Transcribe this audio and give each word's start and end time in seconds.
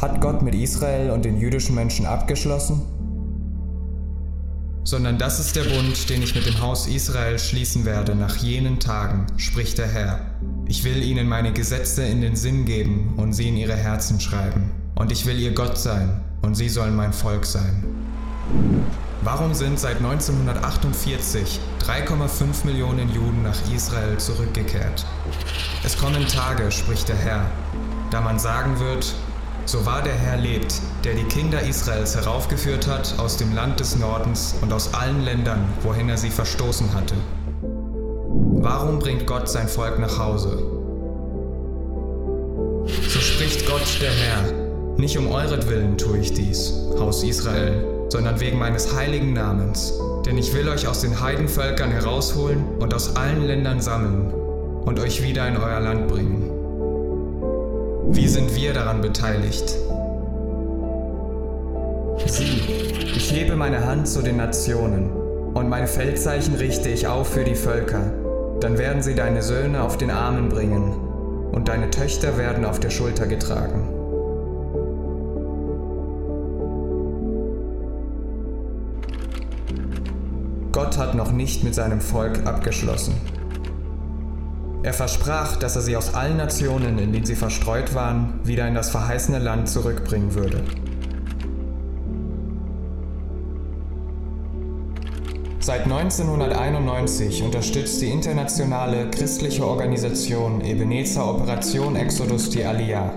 Hat 0.00 0.20
Gott 0.20 0.42
mit 0.42 0.54
Israel 0.54 1.10
und 1.10 1.24
den 1.24 1.38
jüdischen 1.38 1.74
Menschen 1.74 2.04
abgeschlossen? 2.04 2.82
Sondern 4.82 5.18
das 5.18 5.40
ist 5.40 5.56
der 5.56 5.62
Bund, 5.62 6.10
den 6.10 6.22
ich 6.22 6.34
mit 6.34 6.46
dem 6.46 6.60
Haus 6.60 6.86
Israel 6.86 7.38
schließen 7.38 7.84
werde 7.84 8.14
nach 8.14 8.36
jenen 8.36 8.80
Tagen, 8.80 9.26
spricht 9.36 9.78
der 9.78 9.86
Herr. 9.86 10.20
Ich 10.66 10.84
will 10.84 11.02
ihnen 11.02 11.28
meine 11.28 11.52
Gesetze 11.52 12.04
in 12.04 12.20
den 12.20 12.36
Sinn 12.36 12.64
geben 12.64 13.14
und 13.16 13.32
sie 13.32 13.48
in 13.48 13.56
ihre 13.56 13.76
Herzen 13.76 14.20
schreiben. 14.20 14.70
Und 14.94 15.12
ich 15.12 15.26
will 15.26 15.38
ihr 15.38 15.54
Gott 15.54 15.78
sein 15.78 16.20
und 16.42 16.54
sie 16.54 16.68
sollen 16.68 16.96
mein 16.96 17.12
Volk 17.12 17.46
sein. 17.46 17.84
Warum 19.22 19.54
sind 19.54 19.80
seit 19.80 19.96
1948 19.96 21.58
3,5 21.80 22.66
Millionen 22.66 23.08
Juden 23.08 23.42
nach 23.42 23.56
Israel 23.74 24.18
zurückgekehrt? 24.18 25.06
Es 25.82 25.96
kommen 25.96 26.26
Tage, 26.26 26.70
spricht 26.70 27.08
der 27.08 27.16
Herr, 27.16 27.46
da 28.10 28.20
man 28.20 28.38
sagen 28.38 28.78
wird, 28.80 29.14
so 29.66 29.86
wahr 29.86 30.02
der 30.02 30.14
Herr 30.14 30.36
lebt, 30.36 30.80
der 31.04 31.14
die 31.14 31.24
Kinder 31.24 31.62
Israels 31.62 32.14
heraufgeführt 32.14 32.86
hat 32.86 33.14
aus 33.18 33.36
dem 33.36 33.54
Land 33.54 33.80
des 33.80 33.96
Nordens 33.96 34.54
und 34.60 34.72
aus 34.72 34.92
allen 34.94 35.22
Ländern, 35.22 35.64
wohin 35.82 36.08
er 36.08 36.18
sie 36.18 36.30
verstoßen 36.30 36.92
hatte. 36.94 37.14
Warum 38.30 38.98
bringt 38.98 39.26
Gott 39.26 39.48
sein 39.48 39.68
Volk 39.68 39.98
nach 39.98 40.18
Hause? 40.18 40.58
So 42.86 43.20
spricht 43.20 43.66
Gott 43.66 43.98
der 44.00 44.10
Herr, 44.10 44.64
nicht 44.96 45.18
um 45.18 45.30
euretwillen 45.30 45.98
tue 45.98 46.18
ich 46.18 46.32
dies, 46.34 46.72
Haus 46.98 47.22
Israel, 47.22 47.84
sondern 48.08 48.40
wegen 48.40 48.58
meines 48.58 48.94
heiligen 48.94 49.32
Namens. 49.32 49.94
Denn 50.24 50.38
ich 50.38 50.54
will 50.54 50.68
euch 50.68 50.86
aus 50.86 51.00
den 51.00 51.20
Heidenvölkern 51.20 51.90
herausholen 51.90 52.64
und 52.78 52.94
aus 52.94 53.16
allen 53.16 53.46
Ländern 53.46 53.80
sammeln 53.80 54.32
und 54.84 55.00
euch 55.00 55.22
wieder 55.22 55.48
in 55.48 55.56
euer 55.56 55.80
Land 55.80 56.08
bringen. 56.08 56.43
Wie 58.10 58.28
sind 58.28 58.54
wir 58.54 58.72
daran 58.72 59.00
beteiligt? 59.00 59.76
Sieh, 62.26 62.60
ich 63.16 63.32
hebe 63.32 63.56
meine 63.56 63.86
Hand 63.86 64.08
zu 64.08 64.22
den 64.22 64.36
Nationen 64.36 65.10
und 65.54 65.68
mein 65.68 65.86
Feldzeichen 65.86 66.54
richte 66.54 66.88
ich 66.88 67.06
auf 67.06 67.28
für 67.28 67.44
die 67.44 67.54
Völker. 67.54 68.12
Dann 68.60 68.78
werden 68.78 69.02
sie 69.02 69.14
deine 69.14 69.42
Söhne 69.42 69.82
auf 69.82 69.96
den 69.96 70.10
Armen 70.10 70.48
bringen 70.48 70.92
und 71.52 71.68
deine 71.68 71.90
Töchter 71.90 72.36
werden 72.36 72.64
auf 72.64 72.78
der 72.78 72.90
Schulter 72.90 73.26
getragen. 73.26 73.88
Gott 80.72 80.98
hat 80.98 81.14
noch 81.14 81.32
nicht 81.32 81.64
mit 81.64 81.74
seinem 81.74 82.00
Volk 82.00 82.46
abgeschlossen. 82.46 83.14
Er 84.84 84.92
versprach, 84.92 85.56
dass 85.56 85.76
er 85.76 85.82
sie 85.82 85.96
aus 85.96 86.12
allen 86.12 86.36
Nationen, 86.36 86.98
in 86.98 87.10
denen 87.10 87.24
sie 87.24 87.36
verstreut 87.36 87.94
waren, 87.94 88.38
wieder 88.44 88.68
in 88.68 88.74
das 88.74 88.90
verheißene 88.90 89.38
Land 89.38 89.66
zurückbringen 89.70 90.34
würde. 90.34 90.62
Seit 95.58 95.84
1991 95.84 97.42
unterstützt 97.42 98.02
die 98.02 98.10
internationale 98.10 99.08
christliche 99.08 99.66
Organisation 99.66 100.60
Ebenezer 100.60 101.30
Operation 101.30 101.96
Exodus 101.96 102.50
die 102.50 102.62
Aliyah. 102.62 103.10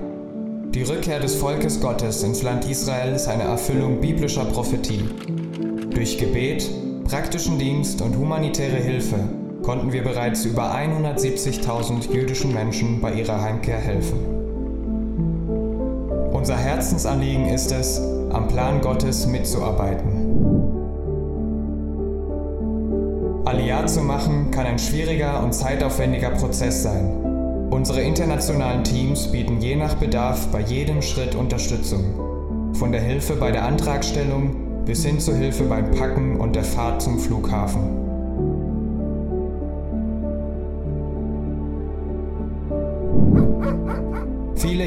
Die 0.70 0.84
Rückkehr 0.84 1.20
des 1.20 1.36
Volkes 1.36 1.82
Gottes 1.82 2.24
ins 2.24 2.44
Land 2.44 2.64
Israel 2.64 3.14
ist 3.14 3.28
eine 3.28 3.44
Erfüllung 3.44 4.00
biblischer 4.00 4.46
Prophetie. 4.46 5.04
Durch 5.90 6.18
Gebet, 6.18 6.70
praktischen 7.10 7.60
Dienst 7.60 8.02
und 8.02 8.16
humanitäre 8.16 8.78
Hilfe 8.78 9.20
konnten 9.68 9.92
wir 9.92 10.02
bereits 10.02 10.46
über 10.46 10.74
170.000 10.74 12.14
jüdischen 12.14 12.54
Menschen 12.54 13.02
bei 13.02 13.12
ihrer 13.12 13.42
Heimkehr 13.42 13.78
helfen. 13.78 14.18
Unser 16.32 16.56
Herzensanliegen 16.56 17.50
ist 17.50 17.74
es, 17.74 18.00
am 18.32 18.48
Plan 18.48 18.80
Gottes 18.80 19.28
mitzuarbeiten. 19.28 20.24
Aliyah 23.44 23.86
zu 23.88 24.00
machen 24.04 24.52
kann 24.52 24.68
ein 24.68 24.80
schwieriger 24.80 25.44
und 25.44 25.54
zeitaufwendiger 25.54 26.30
Prozess 26.30 26.84
sein. 26.84 27.68
Unsere 27.70 28.02
internationalen 28.02 28.86
Teams 28.86 29.30
bieten 29.34 29.60
je 29.60 29.76
nach 29.76 29.96
Bedarf 29.96 30.48
bei 30.48 30.62
jedem 30.62 31.02
Schritt 31.02 31.36
Unterstützung. 31.36 32.72
Von 32.72 32.94
der 32.94 33.02
Hilfe 33.02 33.34
bei 33.36 33.52
der 33.52 33.66
Antragstellung 33.66 34.86
bis 34.86 35.04
hin 35.04 35.20
zur 35.20 35.36
Hilfe 35.36 35.66
beim 35.66 35.92
Packen 35.92 36.40
und 36.40 36.56
der 36.56 36.64
Fahrt 36.64 37.02
zum 37.02 37.20
Flughafen. 37.20 38.07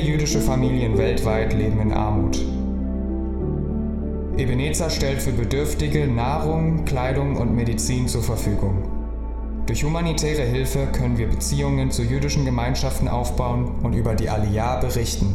Jüdische 0.00 0.41
Familien 0.41 0.99
weltweit 0.99 1.53
leben 1.53 1.81
in 1.81 1.93
Armut. 1.93 2.41
Ebenezer 4.37 4.88
stellt 4.88 5.21
für 5.21 5.33
Bedürftige 5.33 6.06
Nahrung, 6.06 6.84
Kleidung 6.84 7.37
und 7.37 7.55
Medizin 7.55 8.09
zur 8.09 8.22
Verfügung. 8.22 8.84
Durch 9.66 9.84
humanitäre 9.84 10.43
Hilfe 10.43 10.87
können 10.87 11.19
wir 11.19 11.28
Beziehungen 11.28 11.91
zu 11.91 12.03
jüdischen 12.03 12.44
Gemeinschaften 12.44 13.06
aufbauen 13.06 13.81
und 13.83 13.93
über 13.93 14.15
die 14.15 14.31
Aliyah 14.31 14.81
berichten. 14.81 15.34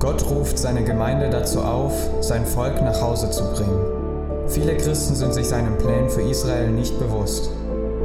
Gott 0.00 0.28
ruft 0.28 0.58
seine 0.58 0.82
Gemeinde 0.82 1.30
dazu 1.30 1.60
auf, 1.60 1.92
sein 2.20 2.44
Volk 2.44 2.82
nach 2.82 3.00
Hause 3.00 3.30
zu 3.30 3.44
bringen. 3.52 4.48
Viele 4.48 4.76
Christen 4.76 5.14
sind 5.14 5.32
sich 5.32 5.46
seinen 5.46 5.78
Plänen 5.78 6.10
für 6.10 6.22
Israel 6.22 6.70
nicht 6.70 6.98
bewusst. 6.98 7.50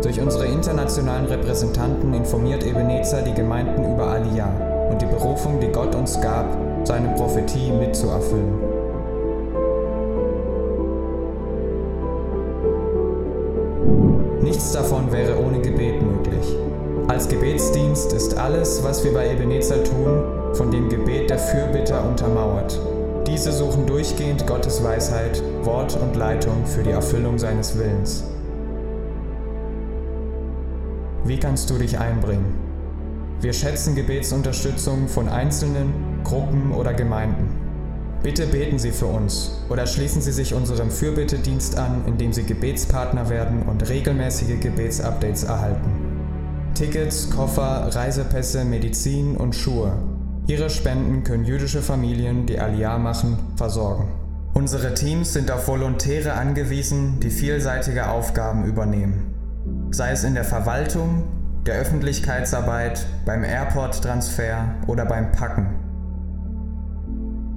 Durch 0.02 0.20
unsere 0.22 0.46
internationalen 0.46 1.26
Repräsentanten 1.26 2.14
informiert 2.14 2.64
Ebenezer 2.64 3.22
die 3.22 3.34
Gemeinden 3.34 3.94
über 3.94 4.08
Aliyah 4.08 4.90
und 4.92 5.02
die 5.02 5.06
Berufung, 5.06 5.60
die 5.60 5.72
Gott 5.72 5.96
uns 5.96 6.20
gab, 6.22 6.46
seine 6.84 7.10
Prophetie 7.16 7.72
mitzuerfüllen. 7.72 8.54
Nichts 14.42 14.72
davon 14.74 15.12
wäre 15.12 15.40
ohne 15.44 15.60
Gebet 15.60 16.02
möglich. 16.02 16.56
Als 17.08 17.28
Gebetsdienst 17.28 18.14
ist 18.14 18.38
alles, 18.38 18.84
was 18.84 19.04
wir 19.04 19.14
bei 19.14 19.32
Ebenezer 19.32 19.84
tun, 19.84 20.54
von 20.54 20.72
dem 20.72 20.90
Gebet 20.90 21.30
der 21.30 21.40
Fürbitter 21.40 22.08
untermauert. 22.08 22.80
Diese 23.28 23.52
suchen 23.52 23.86
durchgehend 23.86 24.46
Gottes 24.46 24.84
Weisheit, 24.84 25.42
Wort 25.64 25.98
und 26.00 26.16
Leitung 26.16 26.66
für 26.66 26.84
die 26.84 26.92
Erfüllung 26.92 27.40
seines 27.40 27.78
Willens. 27.78 28.24
Wie 31.26 31.40
kannst 31.40 31.70
du 31.70 31.78
dich 31.78 31.98
einbringen? 31.98 32.54
Wir 33.42 33.52
schätzen 33.52 33.96
Gebetsunterstützung 33.96 35.08
von 35.08 35.28
Einzelnen, 35.28 35.92
Gruppen 36.24 36.72
oder 36.72 36.94
Gemeinden. 36.94 37.50
Bitte 38.24 38.48
beten 38.48 38.80
Sie 38.80 38.92
für 38.92 39.08
uns 39.08 39.60
oder 39.70 39.88
schließen 39.88 40.22
Sie 40.22 40.32
sich 40.32 40.54
unserem 40.54 40.90
Fürbittedienst 40.90 41.78
an, 41.78 42.04
indem 42.06 42.32
Sie 42.32 42.44
Gebetspartner 42.44 43.30
werden 43.30 43.64
und 43.64 43.90
regelmäßige 43.90 44.60
Gebetsupdates 44.60 45.44
erhalten. 45.44 45.90
Tickets, 46.76 47.30
Koffer, 47.30 47.90
Reisepässe, 47.96 48.64
Medizin 48.66 49.36
und 49.36 49.56
Schuhe 49.56 49.94
Ihre 50.48 50.70
Spenden 50.70 51.24
können 51.24 51.44
jüdische 51.44 51.82
Familien, 51.82 52.46
die 52.46 52.60
Aliyah 52.60 53.00
machen, 53.00 53.36
versorgen. 53.56 54.10
Unsere 54.54 54.94
Teams 54.94 55.34
sind 55.34 55.50
auf 55.50 55.68
Volontäre 55.68 56.34
angewiesen, 56.34 57.20
die 57.20 57.32
vielseitige 57.32 58.10
Aufgaben 58.10 58.64
übernehmen. 58.66 59.35
Sei 59.92 60.12
es 60.12 60.24
in 60.24 60.34
der 60.34 60.44
Verwaltung, 60.44 61.24
der 61.66 61.76
Öffentlichkeitsarbeit, 61.76 63.06
beim 63.26 63.44
Airport-Transfer 63.44 64.76
oder 64.88 65.06
beim 65.06 65.32
Packen. 65.32 65.68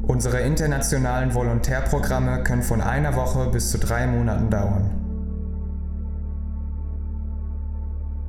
Unsere 0.07 0.41
internationalen 0.41 1.35
Volontärprogramme 1.35 2.43
können 2.43 2.63
von 2.63 2.81
einer 2.81 3.15
Woche 3.15 3.51
bis 3.51 3.71
zu 3.71 3.79
drei 3.79 4.07
Monaten 4.07 4.49
dauern. 4.49 4.91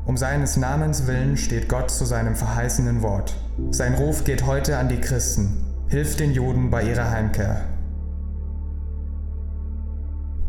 Um 0.06 0.18
seines 0.18 0.58
Namens 0.58 1.08
willen 1.08 1.38
steht 1.38 1.70
Gott 1.70 1.92
zu 1.92 2.04
seinem 2.04 2.36
verheißenen 2.36 3.02
Wort. 3.02 3.36
Sein 3.70 3.94
Ruf 3.94 4.24
geht 4.24 4.46
heute 4.46 4.78
an 4.78 4.90
die 4.90 5.00
Christen. 5.00 5.64
Hilft 5.88 6.20
den 6.20 6.34
Juden 6.34 6.70
bei 6.70 6.84
ihrer 6.84 7.12
Heimkehr. 7.12 7.62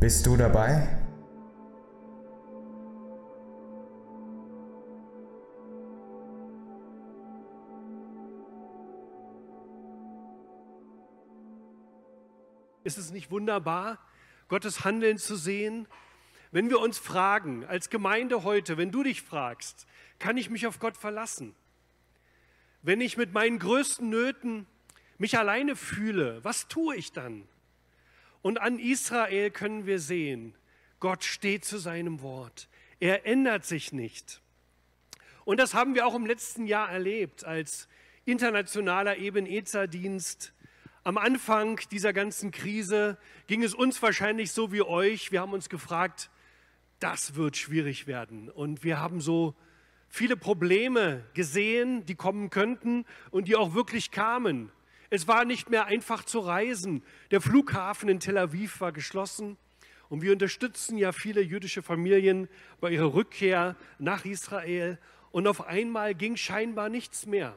Bist 0.00 0.26
du 0.26 0.36
dabei? 0.36 0.88
Ist 12.82 12.98
es 12.98 13.10
nicht 13.10 13.30
wunderbar, 13.30 13.98
Gottes 14.48 14.84
Handeln 14.84 15.18
zu 15.18 15.36
sehen? 15.36 15.86
Wenn 16.50 16.70
wir 16.70 16.80
uns 16.80 16.98
fragen, 16.98 17.64
als 17.66 17.90
Gemeinde 17.90 18.42
heute, 18.42 18.76
wenn 18.76 18.90
du 18.90 19.02
dich 19.02 19.22
fragst, 19.22 19.86
kann 20.18 20.36
ich 20.36 20.50
mich 20.50 20.66
auf 20.66 20.78
Gott 20.78 20.96
verlassen? 20.96 21.54
Wenn 22.82 23.00
ich 23.00 23.16
mit 23.16 23.32
meinen 23.32 23.58
größten 23.58 24.08
Nöten 24.08 24.66
mich 25.18 25.36
alleine 25.36 25.76
fühle, 25.76 26.42
was 26.42 26.66
tue 26.68 26.96
ich 26.96 27.12
dann? 27.12 27.46
Und 28.42 28.60
an 28.60 28.78
Israel 28.78 29.50
können 29.50 29.84
wir 29.84 30.00
sehen, 30.00 30.54
Gott 30.98 31.24
steht 31.24 31.64
zu 31.64 31.78
seinem 31.78 32.22
Wort. 32.22 32.68
Er 32.98 33.26
ändert 33.26 33.66
sich 33.66 33.92
nicht. 33.92 34.40
Und 35.44 35.60
das 35.60 35.74
haben 35.74 35.94
wir 35.94 36.06
auch 36.06 36.14
im 36.14 36.26
letzten 36.26 36.66
Jahr 36.66 36.90
erlebt 36.90 37.44
als 37.44 37.86
internationaler 38.24 39.18
Ebenezer-Dienst. 39.18 40.52
Am 41.02 41.16
Anfang 41.16 41.80
dieser 41.90 42.12
ganzen 42.12 42.50
Krise 42.50 43.16
ging 43.46 43.62
es 43.62 43.74
uns 43.74 44.02
wahrscheinlich 44.02 44.52
so 44.52 44.70
wie 44.70 44.82
euch. 44.82 45.32
Wir 45.32 45.40
haben 45.40 45.54
uns 45.54 45.70
gefragt, 45.70 46.30
das 46.98 47.36
wird 47.36 47.56
schwierig 47.56 48.06
werden. 48.06 48.50
Und 48.50 48.84
wir 48.84 49.00
haben 49.00 49.22
so 49.22 49.54
viele 50.10 50.36
Probleme 50.36 51.24
gesehen, 51.32 52.04
die 52.04 52.16
kommen 52.16 52.50
könnten 52.50 53.06
und 53.30 53.48
die 53.48 53.56
auch 53.56 53.72
wirklich 53.72 54.10
kamen. 54.10 54.70
Es 55.08 55.26
war 55.26 55.46
nicht 55.46 55.70
mehr 55.70 55.86
einfach 55.86 56.22
zu 56.22 56.38
reisen. 56.40 57.02
Der 57.30 57.40
Flughafen 57.40 58.10
in 58.10 58.20
Tel 58.20 58.36
Aviv 58.36 58.82
war 58.82 58.92
geschlossen. 58.92 59.56
Und 60.10 60.20
wir 60.20 60.32
unterstützen 60.32 60.98
ja 60.98 61.12
viele 61.12 61.40
jüdische 61.40 61.82
Familien 61.82 62.46
bei 62.78 62.90
ihrer 62.90 63.14
Rückkehr 63.14 63.74
nach 63.98 64.26
Israel. 64.26 64.98
Und 65.30 65.46
auf 65.46 65.66
einmal 65.66 66.14
ging 66.14 66.36
scheinbar 66.36 66.90
nichts 66.90 67.24
mehr. 67.24 67.56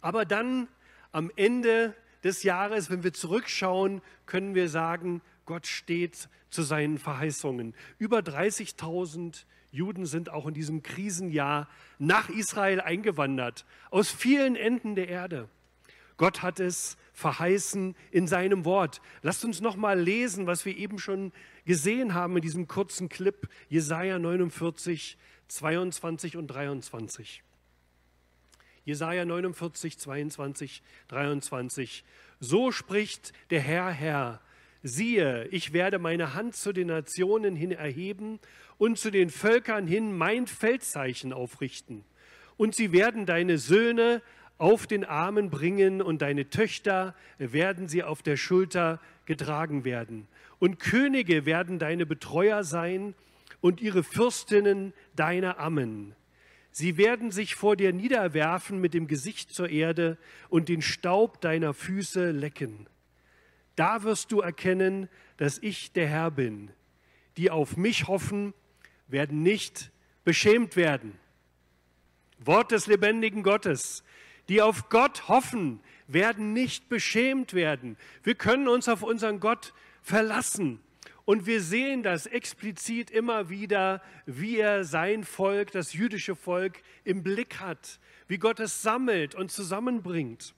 Aber 0.00 0.24
dann 0.24 0.66
am 1.12 1.30
Ende 1.36 1.94
des 2.26 2.42
Jahres, 2.42 2.90
wenn 2.90 3.04
wir 3.04 3.12
zurückschauen, 3.12 4.02
können 4.26 4.54
wir 4.54 4.68
sagen, 4.68 5.22
Gott 5.46 5.66
steht 5.66 6.28
zu 6.50 6.62
seinen 6.62 6.98
Verheißungen. 6.98 7.74
Über 7.98 8.18
30.000 8.18 9.44
Juden 9.70 10.06
sind 10.06 10.30
auch 10.30 10.46
in 10.46 10.54
diesem 10.54 10.82
Krisenjahr 10.82 11.68
nach 11.98 12.28
Israel 12.28 12.80
eingewandert, 12.80 13.64
aus 13.90 14.10
vielen 14.10 14.56
Enden 14.56 14.94
der 14.94 15.08
Erde. 15.08 15.48
Gott 16.16 16.42
hat 16.42 16.60
es 16.60 16.96
verheißen 17.12 17.94
in 18.10 18.26
seinem 18.26 18.64
Wort. 18.64 19.00
Lasst 19.22 19.44
uns 19.44 19.60
noch 19.60 19.76
mal 19.76 19.98
lesen, 19.98 20.46
was 20.46 20.64
wir 20.64 20.76
eben 20.76 20.98
schon 20.98 21.32
gesehen 21.64 22.14
haben 22.14 22.36
in 22.36 22.42
diesem 22.42 22.68
kurzen 22.68 23.08
Clip, 23.08 23.48
Jesaja 23.68 24.18
49, 24.18 25.18
22 25.48 26.36
und 26.36 26.48
23. 26.48 27.42
Jesaja 28.86 29.24
49, 29.24 29.98
22, 29.98 30.82
23. 31.08 32.04
So 32.38 32.70
spricht 32.70 33.32
der 33.50 33.60
Herr, 33.60 33.90
Herr, 33.90 34.40
siehe, 34.84 35.48
ich 35.48 35.72
werde 35.72 35.98
meine 35.98 36.34
Hand 36.34 36.54
zu 36.54 36.72
den 36.72 36.86
Nationen 36.86 37.56
hin 37.56 37.72
erheben 37.72 38.38
und 38.78 38.96
zu 38.96 39.10
den 39.10 39.30
Völkern 39.30 39.88
hin 39.88 40.16
mein 40.16 40.46
Feldzeichen 40.46 41.32
aufrichten. 41.32 42.04
Und 42.56 42.76
sie 42.76 42.92
werden 42.92 43.26
deine 43.26 43.58
Söhne 43.58 44.22
auf 44.56 44.86
den 44.86 45.04
Armen 45.04 45.50
bringen 45.50 46.00
und 46.00 46.22
deine 46.22 46.48
Töchter 46.48 47.16
werden 47.38 47.88
sie 47.88 48.04
auf 48.04 48.22
der 48.22 48.36
Schulter 48.36 49.00
getragen 49.24 49.84
werden. 49.84 50.28
Und 50.60 50.78
Könige 50.78 51.44
werden 51.44 51.80
deine 51.80 52.06
Betreuer 52.06 52.62
sein 52.62 53.16
und 53.60 53.80
ihre 53.80 54.04
Fürstinnen 54.04 54.92
deine 55.16 55.58
Ammen. 55.58 56.14
Sie 56.78 56.98
werden 56.98 57.30
sich 57.30 57.54
vor 57.54 57.74
dir 57.74 57.94
niederwerfen 57.94 58.82
mit 58.82 58.92
dem 58.92 59.06
Gesicht 59.06 59.50
zur 59.50 59.70
Erde 59.70 60.18
und 60.50 60.68
den 60.68 60.82
Staub 60.82 61.40
deiner 61.40 61.72
Füße 61.72 62.32
lecken. 62.32 62.86
Da 63.76 64.02
wirst 64.02 64.30
du 64.30 64.42
erkennen, 64.42 65.08
dass 65.38 65.56
ich 65.56 65.92
der 65.92 66.06
Herr 66.06 66.30
bin. 66.30 66.70
Die 67.38 67.50
auf 67.50 67.78
mich 67.78 68.08
hoffen, 68.08 68.52
werden 69.08 69.42
nicht 69.42 69.90
beschämt 70.22 70.76
werden. 70.76 71.18
Wort 72.40 72.72
des 72.72 72.86
lebendigen 72.86 73.42
Gottes. 73.42 74.04
Die 74.50 74.60
auf 74.60 74.90
Gott 74.90 75.28
hoffen, 75.28 75.80
werden 76.08 76.52
nicht 76.52 76.90
beschämt 76.90 77.54
werden. 77.54 77.96
Wir 78.22 78.34
können 78.34 78.68
uns 78.68 78.86
auf 78.90 79.02
unseren 79.02 79.40
Gott 79.40 79.72
verlassen. 80.02 80.80
Und 81.26 81.44
wir 81.44 81.60
sehen 81.60 82.04
das 82.04 82.26
explizit 82.26 83.10
immer 83.10 83.50
wieder, 83.50 84.00
wie 84.26 84.58
er 84.58 84.84
sein 84.84 85.24
Volk, 85.24 85.72
das 85.72 85.92
jüdische 85.92 86.36
Volk, 86.36 86.80
im 87.02 87.24
Blick 87.24 87.58
hat, 87.58 87.98
wie 88.28 88.38
Gott 88.38 88.60
es 88.60 88.80
sammelt 88.80 89.34
und 89.34 89.50
zusammenbringt. 89.50 90.54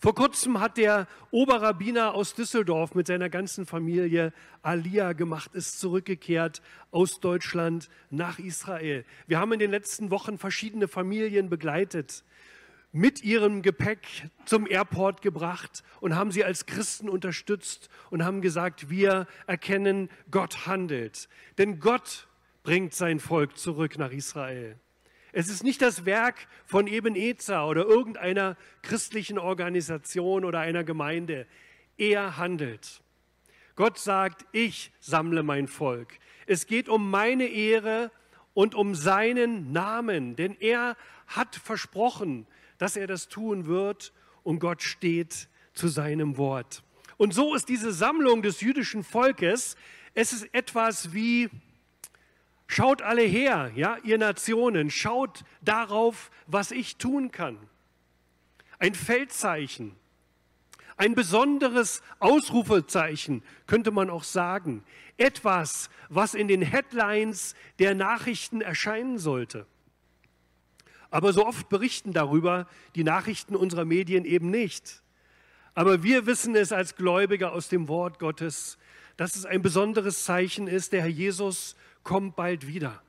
Vor 0.00 0.14
kurzem 0.14 0.60
hat 0.60 0.76
der 0.76 1.08
Oberrabbiner 1.32 2.14
aus 2.14 2.34
Düsseldorf 2.34 2.94
mit 2.94 3.08
seiner 3.08 3.28
ganzen 3.28 3.66
Familie 3.66 4.32
Alia 4.62 5.12
gemacht, 5.12 5.52
ist 5.56 5.80
zurückgekehrt 5.80 6.62
aus 6.92 7.18
Deutschland 7.18 7.88
nach 8.10 8.38
Israel. 8.38 9.04
Wir 9.26 9.40
haben 9.40 9.52
in 9.52 9.58
den 9.58 9.72
letzten 9.72 10.12
Wochen 10.12 10.38
verschiedene 10.38 10.86
Familien 10.86 11.50
begleitet, 11.50 12.22
mit 12.92 13.22
ihrem 13.22 13.62
Gepäck 13.62 14.06
zum 14.44 14.66
Airport 14.66 15.22
gebracht 15.22 15.82
und 16.00 16.14
haben 16.14 16.32
sie 16.32 16.44
als 16.44 16.66
Christen 16.66 17.08
unterstützt 17.08 17.88
und 18.10 18.24
haben 18.24 18.40
gesagt, 18.40 18.88
wir 18.88 19.26
erkennen, 19.46 20.08
Gott 20.30 20.66
handelt. 20.66 21.28
Denn 21.58 21.80
Gott 21.80 22.28
bringt 22.62 22.94
sein 22.94 23.20
Volk 23.20 23.58
zurück 23.58 23.98
nach 23.98 24.10
Israel. 24.10 24.78
Es 25.32 25.48
ist 25.48 25.62
nicht 25.62 25.82
das 25.82 26.06
Werk 26.06 26.46
von 26.64 26.86
Ebenezer 26.86 27.66
oder 27.66 27.84
irgendeiner 27.84 28.56
christlichen 28.82 29.38
Organisation 29.38 30.44
oder 30.44 30.60
einer 30.60 30.84
Gemeinde. 30.84 31.46
Er 31.98 32.38
handelt. 32.38 33.02
Gott 33.76 33.98
sagt, 33.98 34.46
ich 34.52 34.90
sammle 34.98 35.42
mein 35.42 35.68
Volk. 35.68 36.14
Es 36.46 36.66
geht 36.66 36.88
um 36.88 37.10
meine 37.10 37.46
Ehre 37.46 38.10
und 38.54 38.74
um 38.74 38.94
seinen 38.94 39.70
Namen, 39.70 40.34
denn 40.34 40.56
er 40.58 40.96
hat 41.28 41.54
versprochen, 41.54 42.46
dass 42.78 42.96
er 42.96 43.06
das 43.06 43.28
tun 43.28 43.66
wird 43.66 44.12
und 44.42 44.58
Gott 44.58 44.82
steht 44.82 45.48
zu 45.74 45.88
seinem 45.88 46.36
Wort. 46.36 46.82
Und 47.16 47.34
so 47.34 47.54
ist 47.54 47.68
diese 47.68 47.92
Sammlung 47.92 48.42
des 48.42 48.60
jüdischen 48.60 49.04
Volkes, 49.04 49.76
es 50.14 50.32
ist 50.32 50.52
etwas 50.54 51.12
wie 51.12 51.50
Schaut 52.70 53.00
alle 53.00 53.22
her, 53.22 53.72
ja, 53.74 53.96
ihr 54.04 54.18
Nationen, 54.18 54.90
schaut 54.90 55.42
darauf, 55.62 56.30
was 56.46 56.70
ich 56.70 56.96
tun 56.96 57.32
kann. 57.32 57.58
Ein 58.78 58.94
Feldzeichen, 58.94 59.96
ein 60.98 61.14
besonderes 61.14 62.02
Ausrufezeichen, 62.18 63.42
könnte 63.66 63.90
man 63.90 64.10
auch 64.10 64.22
sagen. 64.22 64.84
Etwas, 65.16 65.88
was 66.10 66.34
in 66.34 66.46
den 66.46 66.60
Headlines 66.60 67.54
der 67.78 67.94
Nachrichten 67.94 68.60
erscheinen 68.60 69.18
sollte. 69.18 69.66
Aber 71.10 71.32
so 71.32 71.46
oft 71.46 71.68
berichten 71.68 72.12
darüber 72.12 72.66
die 72.94 73.04
Nachrichten 73.04 73.56
unserer 73.56 73.84
Medien 73.84 74.24
eben 74.24 74.50
nicht. 74.50 75.02
Aber 75.74 76.02
wir 76.02 76.26
wissen 76.26 76.54
es 76.56 76.72
als 76.72 76.96
Gläubige 76.96 77.52
aus 77.52 77.68
dem 77.68 77.88
Wort 77.88 78.18
Gottes, 78.18 78.78
dass 79.16 79.36
es 79.36 79.46
ein 79.46 79.62
besonderes 79.62 80.24
Zeichen 80.24 80.66
ist. 80.66 80.92
Der 80.92 81.02
Herr 81.02 81.08
Jesus 81.08 81.76
kommt 82.02 82.36
bald 82.36 82.66
wieder. 82.66 83.02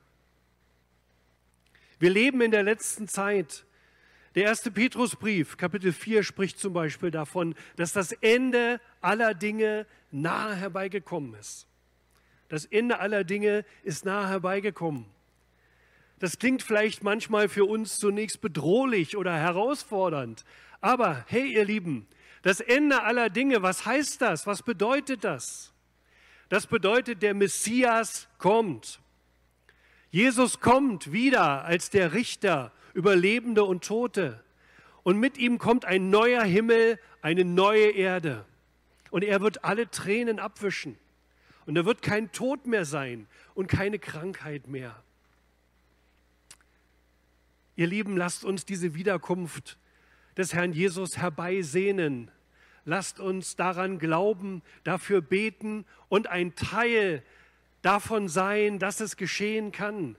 Wir 1.98 2.10
leben 2.10 2.40
in 2.40 2.50
der 2.50 2.62
letzten 2.62 3.08
Zeit. 3.08 3.64
Der 4.34 4.44
erste 4.44 4.70
Petrusbrief, 4.70 5.56
Kapitel 5.56 5.92
4, 5.92 6.22
spricht 6.22 6.58
zum 6.58 6.72
Beispiel 6.72 7.10
davon, 7.10 7.54
dass 7.76 7.92
das 7.92 8.12
Ende 8.12 8.80
aller 9.00 9.34
Dinge 9.34 9.86
nahe 10.10 10.54
herbeigekommen 10.54 11.34
ist. 11.34 11.66
Das 12.48 12.64
Ende 12.64 13.00
aller 13.00 13.24
Dinge 13.24 13.64
ist 13.82 14.04
nahe 14.04 14.28
herbeigekommen. 14.28 15.06
Das 16.20 16.38
klingt 16.38 16.62
vielleicht 16.62 17.02
manchmal 17.02 17.48
für 17.48 17.64
uns 17.64 17.98
zunächst 17.98 18.42
bedrohlich 18.42 19.16
oder 19.16 19.34
herausfordernd. 19.34 20.44
Aber 20.82 21.24
hey, 21.28 21.54
ihr 21.54 21.64
Lieben, 21.64 22.06
das 22.42 22.60
Ende 22.60 23.02
aller 23.02 23.30
Dinge, 23.30 23.62
was 23.62 23.86
heißt 23.86 24.20
das? 24.20 24.46
Was 24.46 24.62
bedeutet 24.62 25.24
das? 25.24 25.72
Das 26.50 26.66
bedeutet, 26.66 27.22
der 27.22 27.32
Messias 27.32 28.28
kommt. 28.38 29.00
Jesus 30.10 30.60
kommt 30.60 31.10
wieder 31.10 31.64
als 31.64 31.88
der 31.88 32.12
Richter 32.12 32.72
über 32.92 33.16
Lebende 33.16 33.64
und 33.64 33.84
Tote. 33.84 34.44
Und 35.02 35.18
mit 35.18 35.38
ihm 35.38 35.58
kommt 35.58 35.86
ein 35.86 36.10
neuer 36.10 36.42
Himmel, 36.42 36.98
eine 37.22 37.44
neue 37.44 37.92
Erde. 37.92 38.44
Und 39.10 39.24
er 39.24 39.40
wird 39.40 39.64
alle 39.64 39.90
Tränen 39.90 40.38
abwischen. 40.38 40.98
Und 41.64 41.76
da 41.76 41.86
wird 41.86 42.02
kein 42.02 42.30
Tod 42.32 42.66
mehr 42.66 42.84
sein 42.84 43.26
und 43.54 43.68
keine 43.68 43.98
Krankheit 43.98 44.66
mehr. 44.66 45.02
Ihr 47.80 47.86
Lieben, 47.86 48.18
lasst 48.18 48.44
uns 48.44 48.66
diese 48.66 48.92
Wiederkunft 48.94 49.78
des 50.36 50.52
Herrn 50.52 50.74
Jesus 50.74 51.16
herbeisehnen 51.16 52.30
Lasst 52.84 53.20
uns 53.20 53.56
daran 53.56 53.98
glauben, 53.98 54.60
dafür 54.84 55.22
beten 55.22 55.86
und 56.10 56.26
ein 56.26 56.54
Teil 56.56 57.22
davon 57.80 58.28
sein, 58.28 58.78
dass 58.78 59.00
es 59.00 59.16
geschehen 59.16 59.72
kann. 59.72 60.16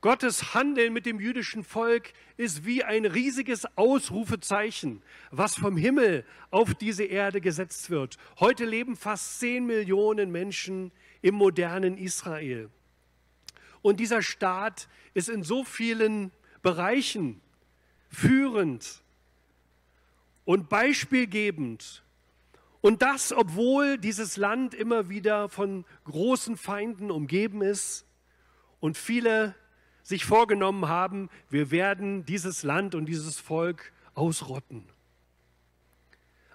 Gottes 0.00 0.52
Handeln 0.52 0.92
mit 0.92 1.06
dem 1.06 1.20
jüdischen 1.20 1.62
Volk 1.62 2.14
ist 2.36 2.64
wie 2.64 2.82
ein 2.82 3.04
riesiges 3.04 3.66
Ausrufezeichen, 3.76 5.02
was 5.30 5.54
vom 5.54 5.76
Himmel 5.76 6.24
auf 6.50 6.74
diese 6.74 7.04
Erde 7.04 7.40
gesetzt 7.40 7.90
wird. 7.90 8.16
Heute 8.40 8.64
leben 8.64 8.96
fast 8.96 9.38
zehn 9.38 9.66
Millionen 9.66 10.32
Menschen 10.32 10.90
im 11.22 11.36
modernen 11.36 11.96
Israel. 11.96 12.70
Und 13.82 14.00
dieser 14.00 14.22
Staat 14.22 14.88
ist 15.14 15.28
in 15.28 15.44
so 15.44 15.62
vielen 15.62 16.32
Bereichen 16.62 17.40
führend 18.08 19.02
und 20.44 20.68
beispielgebend. 20.68 22.02
Und 22.80 23.02
das, 23.02 23.32
obwohl 23.32 23.98
dieses 23.98 24.36
Land 24.36 24.74
immer 24.74 25.08
wieder 25.08 25.48
von 25.48 25.84
großen 26.04 26.56
Feinden 26.56 27.10
umgeben 27.10 27.62
ist 27.62 28.06
und 28.80 28.96
viele 28.96 29.54
sich 30.02 30.24
vorgenommen 30.24 30.88
haben, 30.88 31.28
wir 31.50 31.70
werden 31.70 32.24
dieses 32.24 32.62
Land 32.62 32.94
und 32.94 33.06
dieses 33.06 33.38
Volk 33.38 33.92
ausrotten. 34.14 34.84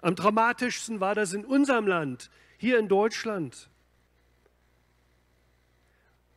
Am 0.02 0.14
dramatischsten 0.14 1.00
war 1.00 1.14
das 1.14 1.32
in 1.32 1.44
unserem 1.44 1.86
Land, 1.86 2.30
hier 2.58 2.78
in 2.78 2.88
Deutschland. 2.88 3.70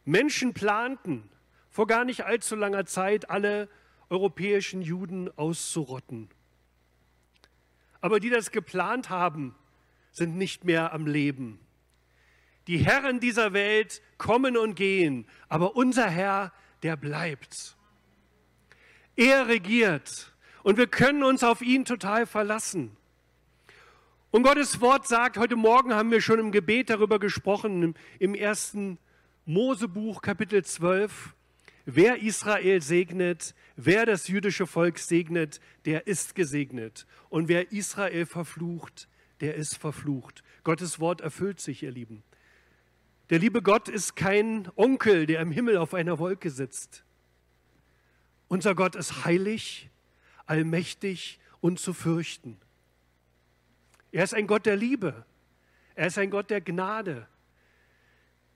Menschen 0.06 0.54
planten 0.54 1.30
vor 1.70 1.88
gar 1.88 2.06
nicht 2.06 2.26
allzu 2.26 2.56
langer 2.56 2.86
Zeit 2.86 3.30
alle 3.30 3.70
europäischen 4.10 4.82
Juden 4.82 5.30
auszurotten. 5.38 6.30
Aber 8.02 8.20
die 8.20 8.30
das 8.30 8.52
geplant 8.52 9.10
haben, 9.10 9.56
sind 10.12 10.38
nicht 10.38 10.64
mehr 10.64 10.94
am 10.94 11.06
Leben. 11.06 11.60
Die 12.68 12.78
Herren 12.78 13.20
dieser 13.20 13.54
Welt 13.54 14.02
kommen 14.18 14.58
und 14.58 14.76
gehen, 14.76 15.28
aber 15.48 15.76
unser 15.76 16.10
Herr, 16.10 16.54
der 16.84 16.96
bleibt. 16.96 17.76
Er 19.16 19.48
regiert 19.48 20.34
und 20.64 20.78
wir 20.78 20.88
können 20.88 21.24
uns 21.24 21.44
auf 21.44 21.62
ihn 21.62 21.86
total 21.86 22.26
verlassen. 22.26 22.96
Und 24.32 24.44
Gottes 24.44 24.80
Wort 24.82 25.08
sagt, 25.08 25.38
heute 25.38 25.56
Morgen 25.56 25.94
haben 25.94 26.12
wir 26.12 26.22
schon 26.22 26.40
im 26.40 26.52
Gebet 26.52 26.92
darüber 26.92 27.20
gesprochen, 27.20 27.96
im 28.20 28.36
ersten 28.36 29.00
Mosebuch 29.46 30.22
Kapitel 30.22 30.64
12, 30.64 31.34
wer 31.96 32.22
Israel 32.22 32.82
segnet, 32.82 33.56
wer 33.76 34.06
das 34.06 34.28
jüdische 34.28 34.68
Volk 34.68 35.00
segnet, 35.00 35.60
der 35.86 36.08
ist 36.08 36.36
gesegnet. 36.36 37.06
Und 37.30 37.48
wer 37.48 37.72
Israel 37.72 38.26
verflucht, 38.26 39.08
der 39.42 39.56
ist 39.56 39.78
verflucht. 39.78 40.44
Gottes 40.64 41.00
Wort 41.00 41.22
erfüllt 41.22 41.60
sich, 41.60 41.84
ihr 41.84 41.92
Lieben. 41.92 42.24
Der 43.30 43.40
liebe 43.40 43.62
Gott 43.62 43.88
ist 43.88 44.16
kein 44.16 44.68
Onkel, 44.76 45.26
der 45.26 45.42
im 45.42 45.52
Himmel 45.52 45.78
auf 45.78 45.94
einer 45.94 46.18
Wolke 46.18 46.50
sitzt. 46.50 47.04
Unser 48.48 48.74
Gott 48.74 48.96
ist 48.96 49.26
heilig, 49.26 49.90
allmächtig 50.48 51.40
und 51.62 51.80
zu 51.80 51.94
fürchten. 51.94 52.58
Er 54.12 54.24
ist 54.24 54.34
ein 54.34 54.48
Gott 54.48 54.66
der 54.66 54.76
Liebe. 54.76 55.26
Er 55.94 56.08
ist 56.08 56.18
ein 56.18 56.32
Gott 56.32 56.50
der 56.50 56.62
Gnade, 56.62 57.28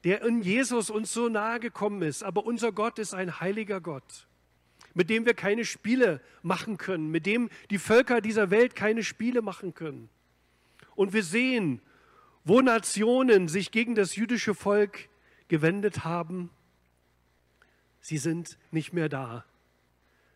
der 0.04 0.22
in 0.24 0.42
Jesus 0.42 0.90
uns 0.90 1.14
so 1.14 1.30
nahe 1.30 1.60
gekommen 1.60 2.02
ist. 2.02 2.24
Aber 2.24 2.46
unser 2.46 2.72
Gott 2.72 3.00
ist 3.00 3.14
ein 3.14 3.40
heiliger 3.40 3.82
Gott, 3.82 4.28
mit 4.94 5.10
dem 5.10 5.26
wir 5.26 5.34
keine 5.34 5.66
Spiele 5.66 6.22
machen 6.42 6.78
können, 6.78 7.10
mit 7.10 7.26
dem 7.26 7.50
die 7.70 7.80
Völker 7.80 8.22
dieser 8.22 8.52
Welt 8.52 8.76
keine 8.76 9.04
Spiele 9.04 9.42
machen 9.42 9.74
können. 9.74 10.10
Und 10.96 11.14
wir 11.14 11.24
sehen, 11.24 11.82
wo 12.44 12.62
Nationen 12.62 13.48
sich 13.48 13.72
gegen 13.72 13.96
das 13.96 14.16
jüdische 14.16 14.54
Volk 14.54 15.10
gewendet 15.48 16.04
haben, 16.04 16.50
sie 18.02 18.18
sind 18.18 18.58
nicht 18.72 18.94
mehr 18.94 19.10
da. 19.10 19.46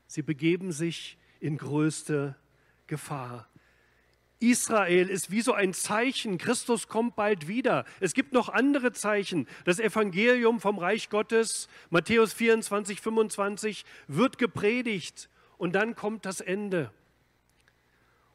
Sie 0.07 0.21
begeben 0.21 0.71
sich 0.71 1.17
in 1.39 1.57
größte 1.57 2.35
Gefahr. 2.87 3.49
Israel 4.39 5.09
ist 5.09 5.31
wie 5.31 5.41
so 5.41 5.53
ein 5.53 5.73
Zeichen. 5.73 6.37
Christus 6.37 6.87
kommt 6.87 7.15
bald 7.15 7.47
wieder. 7.47 7.85
Es 7.99 8.13
gibt 8.13 8.33
noch 8.33 8.49
andere 8.49 8.91
Zeichen. 8.91 9.47
Das 9.65 9.79
Evangelium 9.79 10.59
vom 10.59 10.77
Reich 10.77 11.09
Gottes, 11.09 11.67
Matthäus 11.89 12.33
24, 12.33 13.01
25, 13.01 13.85
wird 14.07 14.37
gepredigt 14.37 15.29
und 15.57 15.73
dann 15.73 15.95
kommt 15.95 16.25
das 16.25 16.39
Ende. 16.39 16.91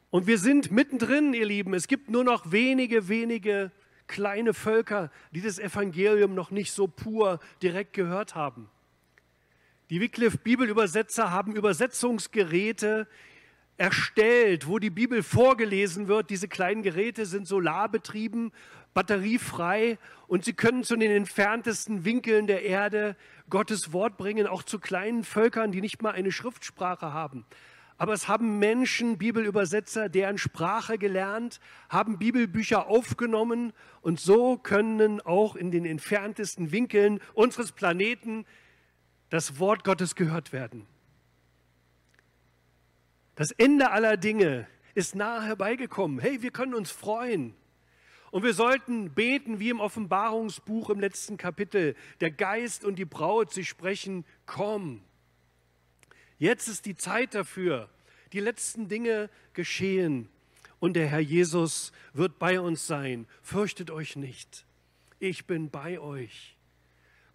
Und 0.09 0.27
wir 0.27 0.37
sind 0.37 0.71
mittendrin, 0.71 1.33
ihr 1.33 1.45
Lieben. 1.45 1.73
Es 1.73 1.87
gibt 1.87 2.09
nur 2.09 2.23
noch 2.23 2.51
wenige, 2.51 3.07
wenige 3.07 3.71
kleine 4.07 4.53
Völker, 4.53 5.09
die 5.31 5.41
das 5.41 5.57
Evangelium 5.57 6.35
noch 6.35 6.51
nicht 6.51 6.71
so 6.71 6.87
pur 6.87 7.39
direkt 7.61 7.93
gehört 7.93 8.35
haben. 8.35 8.69
Die 9.89 10.01
Wycliffe 10.01 10.37
Bibelübersetzer 10.37 11.31
haben 11.31 11.55
Übersetzungsgeräte 11.55 13.07
erstellt, 13.77 14.67
wo 14.67 14.79
die 14.79 14.89
Bibel 14.89 15.23
vorgelesen 15.23 16.07
wird. 16.07 16.29
Diese 16.29 16.47
kleinen 16.47 16.83
Geräte 16.83 17.25
sind 17.25 17.47
solarbetrieben, 17.47 18.51
batteriefrei 18.93 19.97
und 20.27 20.45
sie 20.45 20.53
können 20.53 20.83
zu 20.83 20.95
den 20.95 21.11
entferntesten 21.11 22.05
Winkeln 22.05 22.47
der 22.47 22.63
Erde 22.63 23.15
Gottes 23.49 23.91
Wort 23.91 24.17
bringen, 24.17 24.47
auch 24.47 24.63
zu 24.63 24.79
kleinen 24.79 25.23
Völkern, 25.23 25.71
die 25.71 25.81
nicht 25.81 26.01
mal 26.01 26.11
eine 26.11 26.31
Schriftsprache 26.31 27.13
haben. 27.13 27.45
Aber 27.97 28.13
es 28.13 28.27
haben 28.27 28.59
Menschen, 28.59 29.17
Bibelübersetzer, 29.17 30.09
deren 30.09 30.37
Sprache 30.37 30.97
gelernt, 30.97 31.59
haben 31.89 32.17
Bibelbücher 32.17 32.87
aufgenommen 32.87 33.71
und 34.01 34.19
so 34.19 34.57
können 34.57 35.21
auch 35.21 35.55
in 35.55 35.71
den 35.71 35.85
entferntesten 35.85 36.71
Winkeln 36.71 37.19
unseres 37.33 37.71
Planeten 37.71 38.45
das 39.29 39.59
Wort 39.59 39.83
Gottes 39.83 40.15
gehört 40.15 40.53
werden. 40.53 40.87
Das 43.35 43.51
Ende 43.51 43.89
aller 43.91 44.17
Dinge 44.17 44.67
ist 44.93 45.15
nahe 45.15 45.43
herbeigekommen. 45.43 46.19
Hey, 46.19 46.41
wir 46.41 46.51
können 46.51 46.75
uns 46.75 46.91
freuen. 46.91 47.55
Und 48.29 48.43
wir 48.43 48.53
sollten 48.53 49.11
beten 49.11 49.59
wie 49.59 49.69
im 49.69 49.79
Offenbarungsbuch 49.79 50.89
im 50.89 50.99
letzten 50.99 51.37
Kapitel. 51.37 51.95
Der 52.19 52.31
Geist 52.31 52.83
und 52.83 52.97
die 52.97 53.05
Braut, 53.05 53.51
sie 53.51 53.65
sprechen, 53.65 54.25
komm. 54.45 55.03
Jetzt 56.37 56.67
ist 56.67 56.85
die 56.85 56.95
Zeit 56.95 57.33
dafür. 57.33 57.89
Die 58.33 58.39
letzten 58.39 58.87
Dinge 58.87 59.29
geschehen. 59.53 60.29
Und 60.79 60.93
der 60.93 61.07
Herr 61.07 61.19
Jesus 61.19 61.91
wird 62.13 62.37
bei 62.39 62.59
uns 62.59 62.85
sein. 62.85 63.27
Fürchtet 63.41 63.89
euch 63.89 64.15
nicht. 64.15 64.65
Ich 65.19 65.47
bin 65.47 65.69
bei 65.69 65.99
euch. 65.99 66.57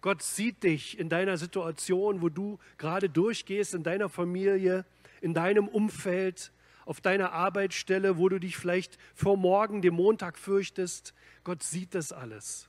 Gott 0.01 0.21
sieht 0.21 0.63
dich 0.63 0.97
in 0.97 1.09
deiner 1.09 1.37
Situation, 1.37 2.21
wo 2.21 2.29
du 2.29 2.57
gerade 2.77 3.09
durchgehst, 3.09 3.73
in 3.73 3.83
deiner 3.83 4.07
Familie 4.07 4.85
in 5.21 5.33
deinem 5.33 5.67
Umfeld, 5.67 6.51
auf 6.85 7.01
deiner 7.01 7.33
Arbeitsstelle, 7.33 8.17
wo 8.17 8.29
du 8.29 8.39
dich 8.39 8.57
vielleicht 8.57 8.97
vor 9.13 9.37
morgen, 9.37 9.81
dem 9.81 9.93
Montag 9.93 10.39
fürchtest. 10.39 11.13
Gott 11.43 11.61
sieht 11.61 11.93
das 11.93 12.11
alles. 12.11 12.67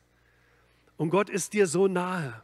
Und 0.98 1.08
Gott 1.08 1.30
ist 1.30 1.54
dir 1.54 1.66
so 1.66 1.88
nahe. 1.88 2.42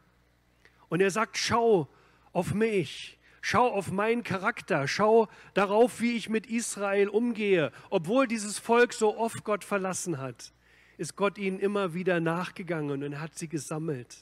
Und 0.89 1.03
er 1.03 1.11
sagt, 1.11 1.37
schau 1.37 1.89
auf 2.33 2.55
mich, 2.55 3.19
schau 3.43 3.69
auf 3.69 3.93
meinen 3.93 4.23
Charakter, 4.23 4.89
schau 4.89 5.29
darauf, 5.53 6.01
wie 6.01 6.17
ich 6.17 6.31
mit 6.31 6.47
Israel 6.47 7.09
umgehe. 7.09 7.73
Obwohl 7.91 8.27
dieses 8.27 8.59
Volk 8.59 8.95
so 8.95 9.19
oft 9.19 9.45
Gott 9.45 9.63
verlassen 9.63 10.19
hat, 10.19 10.53
ist 10.97 11.17
Gott 11.17 11.37
ihnen 11.37 11.59
immer 11.61 11.93
wieder 11.93 12.21
nachgegangen 12.21 13.03
und 13.03 13.21
hat 13.21 13.37
sie 13.37 13.49
gesammelt. 13.49 14.17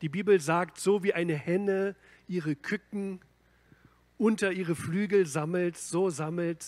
Die 0.00 0.08
Bibel 0.08 0.40
sagt, 0.40 0.78
so 0.78 1.02
wie 1.02 1.12
eine 1.12 1.34
Henne 1.34 1.96
ihre 2.28 2.54
Küken 2.54 3.20
unter 4.20 4.52
ihre 4.52 4.76
Flügel 4.76 5.26
sammelt, 5.26 5.78
so 5.78 6.10
sammelt 6.10 6.66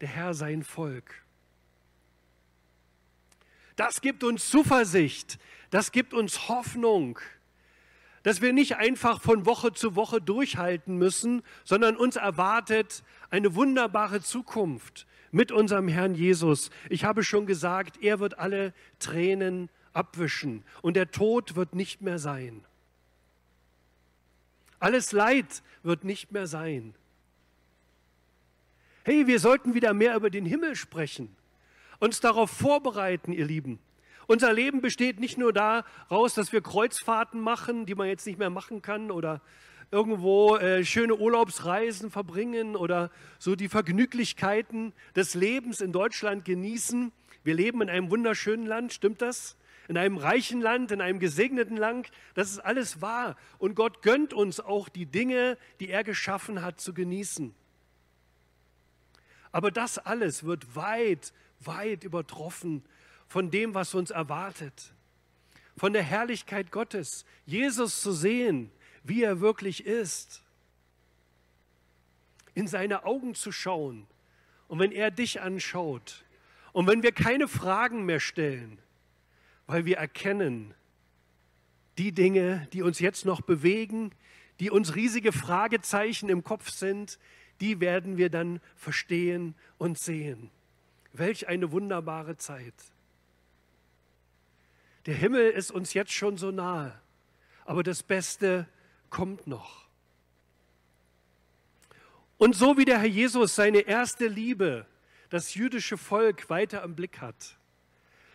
der 0.00 0.08
Herr 0.08 0.34
sein 0.34 0.62
Volk. 0.64 1.22
Das 3.76 4.00
gibt 4.00 4.24
uns 4.24 4.48
Zuversicht, 4.48 5.38
das 5.70 5.92
gibt 5.92 6.14
uns 6.14 6.48
Hoffnung, 6.48 7.18
dass 8.22 8.40
wir 8.40 8.54
nicht 8.54 8.76
einfach 8.76 9.20
von 9.20 9.44
Woche 9.44 9.74
zu 9.74 9.96
Woche 9.96 10.22
durchhalten 10.22 10.96
müssen, 10.96 11.42
sondern 11.64 11.96
uns 11.96 12.16
erwartet 12.16 13.02
eine 13.28 13.54
wunderbare 13.54 14.22
Zukunft 14.22 15.06
mit 15.30 15.52
unserem 15.52 15.88
Herrn 15.88 16.14
Jesus. 16.14 16.70
Ich 16.88 17.04
habe 17.04 17.22
schon 17.22 17.44
gesagt, 17.44 18.02
er 18.02 18.18
wird 18.18 18.38
alle 18.38 18.72
Tränen 18.98 19.68
abwischen 19.92 20.64
und 20.80 20.94
der 20.96 21.10
Tod 21.10 21.54
wird 21.54 21.74
nicht 21.74 22.00
mehr 22.00 22.18
sein. 22.18 22.64
Alles 24.84 25.12
Leid 25.12 25.62
wird 25.82 26.04
nicht 26.04 26.30
mehr 26.30 26.46
sein. 26.46 26.94
Hey, 29.02 29.26
wir 29.26 29.40
sollten 29.40 29.72
wieder 29.72 29.94
mehr 29.94 30.14
über 30.14 30.28
den 30.28 30.44
Himmel 30.44 30.76
sprechen, 30.76 31.34
uns 32.00 32.20
darauf 32.20 32.50
vorbereiten, 32.50 33.32
ihr 33.32 33.46
Lieben. 33.46 33.78
Unser 34.26 34.52
Leben 34.52 34.82
besteht 34.82 35.20
nicht 35.20 35.38
nur 35.38 35.54
daraus, 35.54 36.34
dass 36.34 36.52
wir 36.52 36.60
Kreuzfahrten 36.60 37.40
machen, 37.40 37.86
die 37.86 37.94
man 37.94 38.08
jetzt 38.08 38.26
nicht 38.26 38.38
mehr 38.38 38.50
machen 38.50 38.82
kann, 38.82 39.10
oder 39.10 39.40
irgendwo 39.90 40.56
äh, 40.56 40.84
schöne 40.84 41.16
Urlaubsreisen 41.16 42.10
verbringen 42.10 42.76
oder 42.76 43.10
so 43.38 43.56
die 43.56 43.70
Vergnüglichkeiten 43.70 44.92
des 45.16 45.32
Lebens 45.32 45.80
in 45.80 45.92
Deutschland 45.92 46.44
genießen. 46.44 47.10
Wir 47.42 47.54
leben 47.54 47.80
in 47.80 47.88
einem 47.88 48.10
wunderschönen 48.10 48.66
Land, 48.66 48.92
stimmt 48.92 49.22
das? 49.22 49.56
In 49.88 49.96
einem 49.96 50.16
reichen 50.16 50.60
Land, 50.60 50.90
in 50.92 51.00
einem 51.00 51.18
gesegneten 51.18 51.76
Land. 51.76 52.10
Das 52.34 52.50
ist 52.50 52.58
alles 52.58 53.00
wahr. 53.00 53.36
Und 53.58 53.74
Gott 53.74 54.02
gönnt 54.02 54.32
uns 54.32 54.60
auch 54.60 54.88
die 54.88 55.06
Dinge, 55.06 55.58
die 55.80 55.90
er 55.90 56.04
geschaffen 56.04 56.62
hat, 56.62 56.80
zu 56.80 56.94
genießen. 56.94 57.54
Aber 59.52 59.70
das 59.70 59.98
alles 59.98 60.44
wird 60.44 60.74
weit, 60.74 61.32
weit 61.60 62.04
übertroffen 62.04 62.82
von 63.28 63.50
dem, 63.50 63.74
was 63.74 63.94
uns 63.94 64.10
erwartet. 64.10 64.92
Von 65.76 65.92
der 65.92 66.02
Herrlichkeit 66.02 66.70
Gottes, 66.70 67.24
Jesus 67.46 68.00
zu 68.00 68.12
sehen, 68.12 68.70
wie 69.02 69.22
er 69.22 69.40
wirklich 69.40 69.86
ist. 69.86 70.42
In 72.54 72.68
seine 72.68 73.04
Augen 73.04 73.34
zu 73.34 73.52
schauen. 73.52 74.06
Und 74.68 74.78
wenn 74.78 74.92
er 74.92 75.10
dich 75.10 75.40
anschaut 75.40 76.24
und 76.72 76.88
wenn 76.88 77.02
wir 77.02 77.12
keine 77.12 77.48
Fragen 77.48 78.04
mehr 78.04 78.20
stellen, 78.20 78.78
weil 79.66 79.84
wir 79.84 79.96
erkennen, 79.96 80.74
die 81.98 82.12
Dinge, 82.12 82.68
die 82.72 82.82
uns 82.82 82.98
jetzt 82.98 83.24
noch 83.24 83.40
bewegen, 83.40 84.12
die 84.60 84.70
uns 84.70 84.94
riesige 84.94 85.32
Fragezeichen 85.32 86.28
im 86.28 86.44
Kopf 86.44 86.70
sind, 86.70 87.18
die 87.60 87.80
werden 87.80 88.16
wir 88.16 88.30
dann 88.30 88.60
verstehen 88.76 89.54
und 89.78 89.98
sehen. 89.98 90.50
Welch 91.12 91.48
eine 91.48 91.70
wunderbare 91.70 92.36
Zeit. 92.36 92.74
Der 95.06 95.14
Himmel 95.14 95.50
ist 95.50 95.70
uns 95.70 95.94
jetzt 95.94 96.12
schon 96.12 96.36
so 96.36 96.50
nahe, 96.50 96.98
aber 97.64 97.82
das 97.82 98.02
Beste 98.02 98.66
kommt 99.10 99.46
noch. 99.46 99.88
Und 102.36 102.56
so 102.56 102.76
wie 102.76 102.84
der 102.84 102.98
Herr 102.98 103.06
Jesus 103.06 103.54
seine 103.54 103.80
erste 103.80 104.26
Liebe, 104.26 104.86
das 105.30 105.54
jüdische 105.54 105.96
Volk, 105.96 106.50
weiter 106.50 106.82
im 106.82 106.96
Blick 106.96 107.20
hat, 107.20 107.58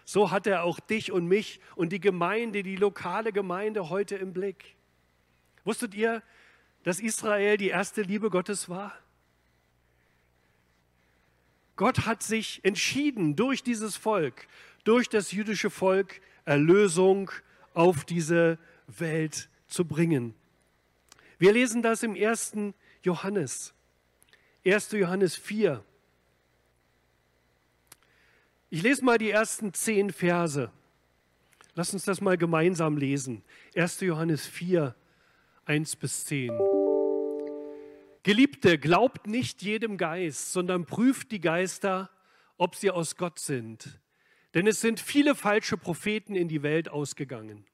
so 0.09 0.31
hat 0.31 0.47
er 0.47 0.63
auch 0.63 0.79
dich 0.79 1.11
und 1.11 1.27
mich 1.27 1.59
und 1.75 1.93
die 1.93 1.99
Gemeinde, 1.99 2.63
die 2.63 2.77
lokale 2.77 3.31
Gemeinde 3.31 3.89
heute 3.91 4.15
im 4.15 4.33
Blick. 4.33 4.75
Wusstet 5.65 5.93
ihr, 5.93 6.23
dass 6.81 6.99
Israel 6.99 7.57
die 7.57 7.67
erste 7.67 8.01
Liebe 8.01 8.31
Gottes 8.31 8.69
war? 8.69 8.97
Gott 11.75 12.07
hat 12.07 12.23
sich 12.23 12.59
entschieden, 12.65 13.35
durch 13.35 13.61
dieses 13.61 13.97
Volk, 13.97 14.47
durch 14.83 15.09
das 15.09 15.31
jüdische 15.31 15.69
Volk 15.69 16.21
Erlösung 16.43 17.29
auf 17.75 18.03
diese 18.03 18.57
Welt 18.87 19.47
zu 19.67 19.85
bringen. 19.85 20.33
Wir 21.37 21.53
lesen 21.53 21.83
das 21.83 22.01
im 22.01 22.15
1. 22.15 22.73
Johannes, 23.03 23.75
1. 24.65 24.91
Johannes 24.93 25.35
4. 25.35 25.83
Ich 28.71 28.83
lese 28.83 29.03
mal 29.03 29.17
die 29.17 29.31
ersten 29.31 29.73
zehn 29.73 30.11
Verse. 30.11 30.71
Lass 31.73 31.91
uns 31.91 32.05
das 32.05 32.21
mal 32.21 32.37
gemeinsam 32.37 32.97
lesen. 32.97 33.43
1. 33.75 34.01
Johannes 34.01 34.45
4, 34.45 34.95
1 35.65 35.95
bis 35.95 36.25
10. 36.25 36.51
Geliebte, 38.21 38.77
glaubt 38.77 39.25
nicht 39.25 39.63
jedem 39.63 39.97
Geist, 39.97 40.53
sondern 40.53 40.85
prüft 40.85 41.31
die 41.31 41.41
Geister, 41.41 42.11
ob 42.57 42.75
sie 42.75 42.91
aus 42.91 43.15
Gott 43.15 43.39
sind. 43.39 43.99
Denn 44.53 44.67
es 44.67 44.81
sind 44.81 44.99
viele 44.99 45.33
falsche 45.33 45.77
Propheten 45.77 46.35
in 46.35 46.47
die 46.47 46.61
Welt 46.61 46.89
ausgegangen. 46.89 47.65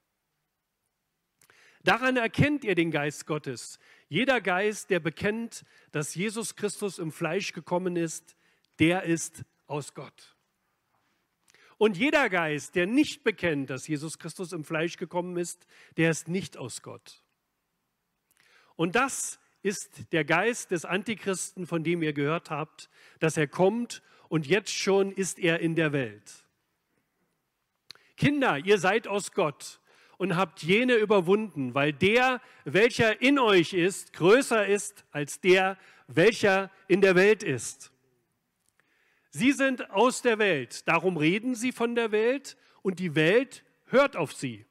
Daran 1.83 2.15
erkennt 2.15 2.63
ihr 2.63 2.75
den 2.75 2.91
Geist 2.91 3.27
Gottes. 3.27 3.79
Jeder 4.07 4.39
Geist, 4.39 4.89
der 4.89 5.01
bekennt, 5.01 5.65
dass 5.91 6.15
Jesus 6.15 6.55
Christus 6.55 6.99
im 6.99 7.11
Fleisch 7.11 7.51
gekommen 7.51 7.97
ist, 7.97 8.37
der 8.79 9.03
ist 9.03 9.43
aus 9.67 9.93
Gott. 9.93 10.34
Und 11.77 11.97
jeder 11.97 12.29
Geist, 12.29 12.75
der 12.75 12.85
nicht 12.85 13.23
bekennt, 13.23 13.69
dass 13.69 13.87
Jesus 13.87 14.17
Christus 14.17 14.53
im 14.53 14.63
Fleisch 14.63 14.97
gekommen 14.97 15.37
ist, 15.37 15.67
der 15.97 16.09
ist 16.09 16.27
nicht 16.27 16.57
aus 16.57 16.81
Gott. 16.81 17.21
Und 18.75 18.95
das 18.95 19.39
ist 19.61 20.11
der 20.13 20.23
Geist 20.23 20.71
des 20.71 20.85
Antichristen, 20.85 21.65
von 21.65 21.83
dem 21.83 22.01
ihr 22.03 22.13
gehört 22.13 22.49
habt, 22.49 22.89
dass 23.19 23.35
er 23.35 23.47
kommt 23.47 24.03
und 24.29 24.47
jetzt 24.47 24.73
schon 24.73 25.11
ist 25.11 25.39
er 25.39 25.59
in 25.59 25.75
der 25.75 25.91
Welt. 25.91 26.45
Kinder, 28.15 28.57
ihr 28.57 28.77
seid 28.77 29.07
aus 29.07 29.33
Gott 29.33 29.81
und 30.17 30.35
habt 30.35 30.63
jene 30.63 30.95
überwunden, 30.95 31.73
weil 31.73 31.91
der, 31.91 32.41
welcher 32.63 33.21
in 33.21 33.39
euch 33.39 33.73
ist, 33.73 34.13
größer 34.13 34.65
ist 34.65 35.05
als 35.11 35.41
der, 35.41 35.77
welcher 36.07 36.71
in 36.87 37.01
der 37.01 37.15
Welt 37.15 37.43
ist. 37.43 37.91
Sie 39.37 39.51
sind 39.51 39.91
aus 39.91 40.21
der 40.21 40.39
Welt, 40.39 40.87
darum 40.87 41.17
reden 41.17 41.55
sie 41.55 41.73
von 41.73 41.93
der 41.93 42.13
Welt 42.13 42.55
und 42.83 42.99
die 42.99 43.15
Welt 43.15 43.65
hört 43.87 44.15
auf 44.15 44.31
sie. 44.31 44.65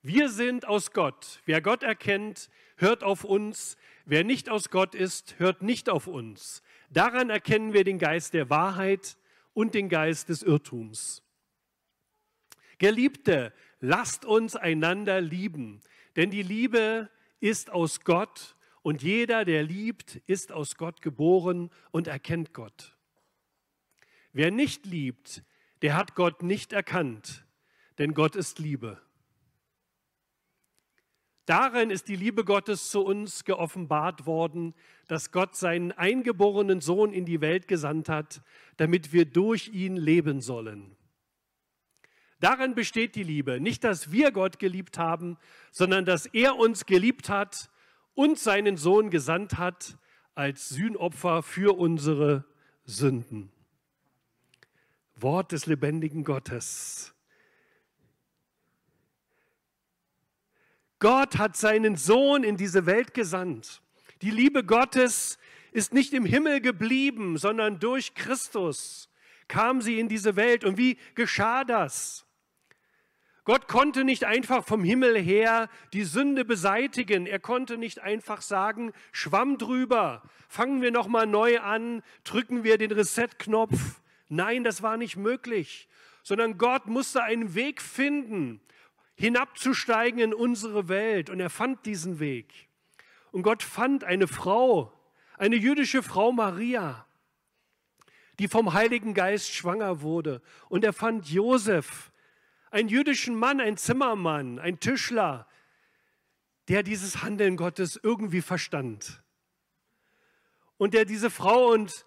Wir 0.00 0.30
sind 0.30 0.66
aus 0.66 0.92
Gott. 0.92 1.42
Wer 1.44 1.60
Gott 1.60 1.82
erkennt, 1.82 2.48
hört 2.78 3.04
auf 3.04 3.24
uns. 3.24 3.76
Wer 4.06 4.24
nicht 4.24 4.48
aus 4.48 4.70
Gott 4.70 4.94
ist, 4.94 5.38
hört 5.38 5.60
nicht 5.60 5.90
auf 5.90 6.06
uns. 6.06 6.62
Daran 6.88 7.28
erkennen 7.28 7.74
wir 7.74 7.84
den 7.84 7.98
Geist 7.98 8.32
der 8.32 8.48
Wahrheit 8.48 9.18
und 9.52 9.74
den 9.74 9.90
Geist 9.90 10.30
des 10.30 10.42
Irrtums. 10.42 11.22
Geliebte, 12.78 13.52
lasst 13.80 14.24
uns 14.24 14.56
einander 14.56 15.20
lieben, 15.20 15.82
denn 16.16 16.30
die 16.30 16.42
Liebe 16.42 17.10
ist 17.38 17.68
aus 17.68 18.00
Gott 18.00 18.55
und 18.86 19.02
jeder, 19.02 19.44
der 19.44 19.64
liebt, 19.64 20.14
ist 20.28 20.52
aus 20.52 20.76
Gott 20.76 21.02
geboren 21.02 21.70
und 21.90 22.06
erkennt 22.06 22.54
Gott. 22.54 22.96
Wer 24.32 24.52
nicht 24.52 24.86
liebt, 24.86 25.42
der 25.82 25.96
hat 25.96 26.14
Gott 26.14 26.44
nicht 26.44 26.72
erkannt, 26.72 27.44
denn 27.98 28.14
Gott 28.14 28.36
ist 28.36 28.60
Liebe. 28.60 29.02
Darin 31.46 31.90
ist 31.90 32.06
die 32.06 32.14
Liebe 32.14 32.44
Gottes 32.44 32.88
zu 32.88 33.04
uns 33.04 33.42
geoffenbart 33.42 34.24
worden, 34.24 34.72
dass 35.08 35.32
Gott 35.32 35.56
seinen 35.56 35.90
eingeborenen 35.90 36.80
Sohn 36.80 37.12
in 37.12 37.24
die 37.24 37.40
Welt 37.40 37.66
gesandt 37.66 38.08
hat, 38.08 38.40
damit 38.76 39.12
wir 39.12 39.24
durch 39.24 39.66
ihn 39.66 39.96
leben 39.96 40.40
sollen. 40.40 40.94
Darin 42.38 42.76
besteht 42.76 43.16
die 43.16 43.24
Liebe, 43.24 43.58
nicht 43.60 43.82
dass 43.82 44.12
wir 44.12 44.30
Gott 44.30 44.60
geliebt 44.60 44.96
haben, 44.96 45.38
sondern 45.72 46.04
dass 46.04 46.26
er 46.26 46.54
uns 46.54 46.86
geliebt 46.86 47.28
hat 47.28 47.68
und 48.16 48.38
seinen 48.38 48.76
Sohn 48.76 49.10
gesandt 49.10 49.58
hat 49.58 49.96
als 50.34 50.70
Sühnopfer 50.70 51.42
für 51.44 51.78
unsere 51.78 52.44
Sünden. 52.84 53.52
Wort 55.14 55.52
des 55.52 55.66
lebendigen 55.66 56.24
Gottes. 56.24 57.14
Gott 60.98 61.38
hat 61.38 61.56
seinen 61.56 61.96
Sohn 61.96 62.42
in 62.42 62.56
diese 62.56 62.86
Welt 62.86 63.14
gesandt. 63.14 63.82
Die 64.22 64.30
Liebe 64.30 64.64
Gottes 64.64 65.38
ist 65.72 65.92
nicht 65.92 66.12
im 66.14 66.24
Himmel 66.24 66.60
geblieben, 66.60 67.36
sondern 67.36 67.78
durch 67.78 68.14
Christus 68.14 69.10
kam 69.46 69.82
sie 69.82 70.00
in 70.00 70.08
diese 70.08 70.36
Welt. 70.36 70.64
Und 70.64 70.78
wie 70.78 70.98
geschah 71.14 71.64
das? 71.64 72.25
Gott 73.46 73.68
konnte 73.68 74.02
nicht 74.02 74.24
einfach 74.24 74.64
vom 74.64 74.82
Himmel 74.82 75.16
her 75.16 75.68
die 75.92 76.02
Sünde 76.02 76.44
beseitigen. 76.44 77.26
Er 77.26 77.38
konnte 77.38 77.78
nicht 77.78 78.00
einfach 78.00 78.42
sagen, 78.42 78.92
Schwamm 79.12 79.56
drüber, 79.56 80.24
fangen 80.48 80.82
wir 80.82 80.90
noch 80.90 81.06
mal 81.06 81.28
neu 81.28 81.60
an, 81.60 82.02
drücken 82.24 82.64
wir 82.64 82.76
den 82.76 82.90
Reset-Knopf. 82.90 84.00
Nein, 84.28 84.64
das 84.64 84.82
war 84.82 84.96
nicht 84.96 85.16
möglich, 85.16 85.88
sondern 86.24 86.58
Gott 86.58 86.88
musste 86.88 87.22
einen 87.22 87.54
Weg 87.54 87.80
finden, 87.80 88.60
hinabzusteigen 89.14 90.18
in 90.18 90.34
unsere 90.34 90.88
Welt. 90.88 91.30
Und 91.30 91.38
er 91.38 91.50
fand 91.50 91.86
diesen 91.86 92.18
Weg. 92.18 92.52
Und 93.30 93.44
Gott 93.44 93.62
fand 93.62 94.02
eine 94.02 94.26
Frau, 94.26 94.92
eine 95.38 95.54
jüdische 95.54 96.02
Frau 96.02 96.32
Maria, 96.32 97.06
die 98.40 98.48
vom 98.48 98.72
Heiligen 98.72 99.14
Geist 99.14 99.54
schwanger 99.54 100.00
wurde. 100.00 100.42
Und 100.68 100.82
er 100.82 100.92
fand 100.92 101.28
Josef, 101.30 102.10
einen 102.76 102.90
jüdischen 102.90 103.34
Mann, 103.34 103.58
ein 103.58 103.78
Zimmermann, 103.78 104.58
ein 104.58 104.78
Tischler, 104.78 105.46
der 106.68 106.82
dieses 106.82 107.22
Handeln 107.22 107.56
Gottes 107.56 107.98
irgendwie 108.02 108.42
verstand. 108.42 109.22
Und 110.76 110.92
der 110.92 111.06
diese 111.06 111.30
Frau 111.30 111.72
und 111.72 112.04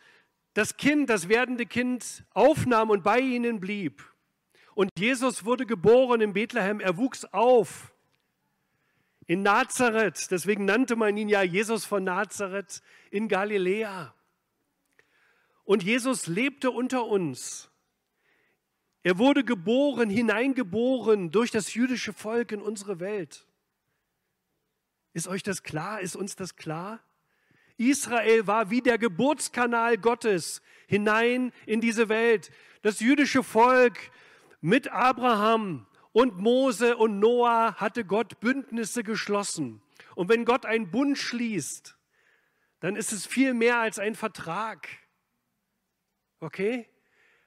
das 0.54 0.78
Kind, 0.78 1.10
das 1.10 1.28
werdende 1.28 1.66
Kind 1.66 2.24
aufnahm 2.36 2.92
und 2.92 3.04
bei 3.04 3.20
ihnen 3.20 3.60
blieb. 3.60 4.06
Und 4.76 4.92
Jesus 4.96 5.44
wurde 5.44 5.66
geboren 5.66 6.22
in 6.22 6.34
Bethlehem, 6.34 6.80
er 6.80 6.98
wuchs 6.98 7.26
auf 7.26 7.92
in 9.26 9.42
Nazareth, 9.42 10.30
deswegen 10.32 10.66
nannte 10.66 10.96
man 10.96 11.16
ihn 11.18 11.30
ja 11.30 11.42
Jesus 11.42 11.86
von 11.86 12.04
Nazareth 12.04 12.82
in 13.12 13.28
Galiläa. 13.28 14.14
Und 15.66 15.84
Jesus 15.84 16.28
lebte 16.28 16.72
unter 16.72 17.06
uns. 17.06 17.70
Er 19.04 19.18
wurde 19.18 19.44
geboren, 19.44 20.10
hineingeboren 20.10 21.32
durch 21.32 21.52
das 21.52 21.74
jüdische 21.74 22.14
Volk 22.14 22.52
in 22.52 22.62
unsere 22.62 23.00
Welt. 23.00 23.48
Ist 25.14 25.28
euch 25.28 25.44
das 25.44 25.64
klar? 25.64 26.02
Ist 26.02 26.16
uns 26.16 26.36
das 26.36 26.56
klar? 26.56 27.00
Israel 27.78 28.46
war 28.46 28.70
wie 28.70 28.82
der 28.82 28.98
Geburtskanal 28.98 29.98
Gottes 29.98 30.62
hinein 30.88 31.54
in 31.66 31.80
diese 31.80 32.10
Welt. 32.10 32.52
Das 32.82 33.00
jüdische 33.00 33.42
Volk 33.42 34.12
mit 34.60 34.90
Abraham 34.90 35.88
und 36.12 36.38
Mose 36.38 36.98
und 36.98 37.20
Noah 37.20 37.76
hatte 37.76 38.04
Gott 38.04 38.42
Bündnisse 38.42 39.04
geschlossen. 39.04 39.82
Und 40.16 40.28
wenn 40.28 40.44
Gott 40.44 40.66
einen 40.66 40.92
Bund 40.92 41.18
schließt, 41.18 41.98
dann 42.82 42.98
ist 42.98 43.14
es 43.14 43.26
viel 43.26 43.54
mehr 43.54 43.80
als 43.80 43.98
ein 43.98 44.16
Vertrag. 44.16 44.88
Okay? 46.42 46.90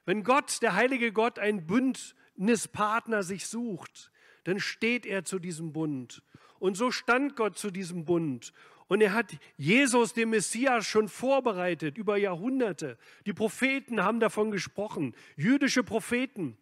Wenn 0.05 0.23
Gott, 0.23 0.61
der 0.61 0.75
heilige 0.75 1.11
Gott, 1.11 1.39
einen 1.39 1.65
Bündnispartner 1.65 3.23
sich 3.23 3.47
sucht, 3.47 4.11
dann 4.43 4.59
steht 4.59 5.05
er 5.05 5.23
zu 5.23 5.39
diesem 5.39 5.73
Bund. 5.73 6.23
Und 6.59 6.75
so 6.75 6.91
stand 6.91 7.35
Gott 7.35 7.57
zu 7.57 7.71
diesem 7.71 8.05
Bund. 8.05 8.53
Und 8.87 9.01
er 9.01 9.13
hat 9.13 9.37
Jesus, 9.57 10.13
den 10.13 10.29
Messias, 10.29 10.85
schon 10.85 11.07
vorbereitet 11.07 11.97
über 11.97 12.17
Jahrhunderte. 12.17 12.97
Die 13.25 13.33
Propheten 13.33 14.03
haben 14.03 14.19
davon 14.19 14.51
gesprochen, 14.51 15.15
jüdische 15.35 15.83
Propheten. 15.83 16.57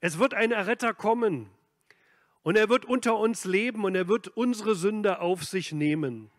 Es 0.00 0.18
wird 0.18 0.34
ein 0.34 0.52
Erretter 0.52 0.94
kommen. 0.94 1.50
Und 2.42 2.56
er 2.56 2.68
wird 2.68 2.86
unter 2.86 3.18
uns 3.18 3.44
leben 3.44 3.84
und 3.84 3.94
er 3.94 4.08
wird 4.08 4.28
unsere 4.28 4.74
Sünde 4.74 5.20
auf 5.20 5.44
sich 5.44 5.72
nehmen. 5.72 6.30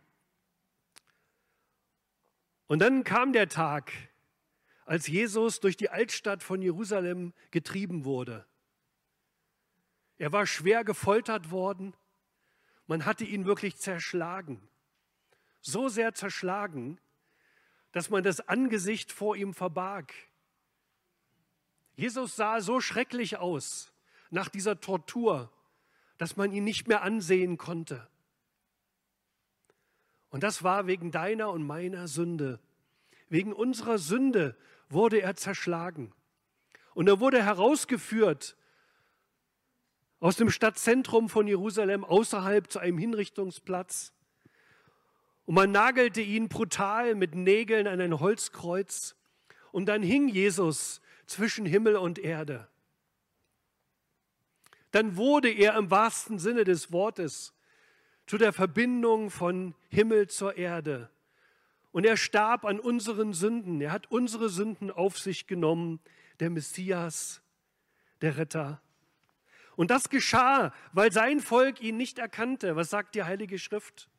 Und 2.67 2.79
dann 2.79 3.03
kam 3.03 3.33
der 3.33 3.49
Tag, 3.49 3.91
als 4.91 5.07
Jesus 5.07 5.61
durch 5.61 5.77
die 5.77 5.89
Altstadt 5.89 6.43
von 6.43 6.61
Jerusalem 6.61 7.31
getrieben 7.49 8.03
wurde. 8.03 8.45
Er 10.17 10.33
war 10.33 10.45
schwer 10.45 10.83
gefoltert 10.83 11.49
worden. 11.49 11.95
Man 12.87 13.05
hatte 13.05 13.23
ihn 13.23 13.45
wirklich 13.45 13.77
zerschlagen. 13.77 14.61
So 15.61 15.87
sehr 15.87 16.13
zerschlagen, 16.13 16.99
dass 17.93 18.09
man 18.09 18.21
das 18.21 18.41
Angesicht 18.49 19.13
vor 19.13 19.37
ihm 19.37 19.53
verbarg. 19.53 20.13
Jesus 21.95 22.35
sah 22.35 22.59
so 22.59 22.81
schrecklich 22.81 23.37
aus 23.37 23.93
nach 24.29 24.49
dieser 24.49 24.81
Tortur, 24.81 25.53
dass 26.17 26.35
man 26.35 26.51
ihn 26.51 26.65
nicht 26.65 26.89
mehr 26.89 27.01
ansehen 27.01 27.57
konnte. 27.57 28.09
Und 30.31 30.43
das 30.43 30.63
war 30.63 30.85
wegen 30.85 31.11
deiner 31.11 31.49
und 31.49 31.65
meiner 31.65 32.09
Sünde. 32.09 32.59
Wegen 33.29 33.53
unserer 33.53 33.97
Sünde 33.97 34.57
wurde 34.91 35.21
er 35.21 35.35
zerschlagen. 35.35 36.13
Und 36.93 37.07
er 37.07 37.19
wurde 37.19 37.43
herausgeführt 37.43 38.55
aus 40.19 40.35
dem 40.35 40.49
Stadtzentrum 40.49 41.29
von 41.29 41.47
Jerusalem 41.47 42.03
außerhalb 42.03 42.71
zu 42.71 42.79
einem 42.79 42.97
Hinrichtungsplatz. 42.97 44.13
Und 45.45 45.55
man 45.55 45.71
nagelte 45.71 46.21
ihn 46.21 46.47
brutal 46.47 47.15
mit 47.15 47.35
Nägeln 47.35 47.87
an 47.87 47.99
ein 47.99 48.19
Holzkreuz. 48.19 49.15
Und 49.71 49.87
dann 49.87 50.03
hing 50.03 50.27
Jesus 50.27 51.01
zwischen 51.25 51.65
Himmel 51.65 51.95
und 51.95 52.19
Erde. 52.19 52.67
Dann 54.91 55.15
wurde 55.15 55.49
er 55.49 55.75
im 55.77 55.89
wahrsten 55.89 56.37
Sinne 56.37 56.65
des 56.65 56.91
Wortes 56.91 57.53
zu 58.27 58.37
der 58.37 58.53
Verbindung 58.53 59.29
von 59.29 59.73
Himmel 59.89 60.27
zur 60.27 60.57
Erde. 60.57 61.09
Und 61.91 62.05
er 62.05 62.17
starb 62.17 62.65
an 62.65 62.79
unseren 62.79 63.33
Sünden. 63.33 63.81
Er 63.81 63.91
hat 63.91 64.09
unsere 64.09 64.49
Sünden 64.49 64.91
auf 64.91 65.19
sich 65.19 65.47
genommen, 65.47 65.99
der 66.39 66.49
Messias, 66.49 67.41
der 68.21 68.37
Retter. 68.37 68.81
Und 69.75 69.91
das 69.91 70.09
geschah, 70.09 70.73
weil 70.93 71.11
sein 71.11 71.39
Volk 71.39 71.81
ihn 71.81 71.97
nicht 71.97 72.19
erkannte. 72.19 72.75
Was 72.75 72.89
sagt 72.89 73.15
die 73.15 73.23
Heilige 73.23 73.59
Schrift? 73.59 74.09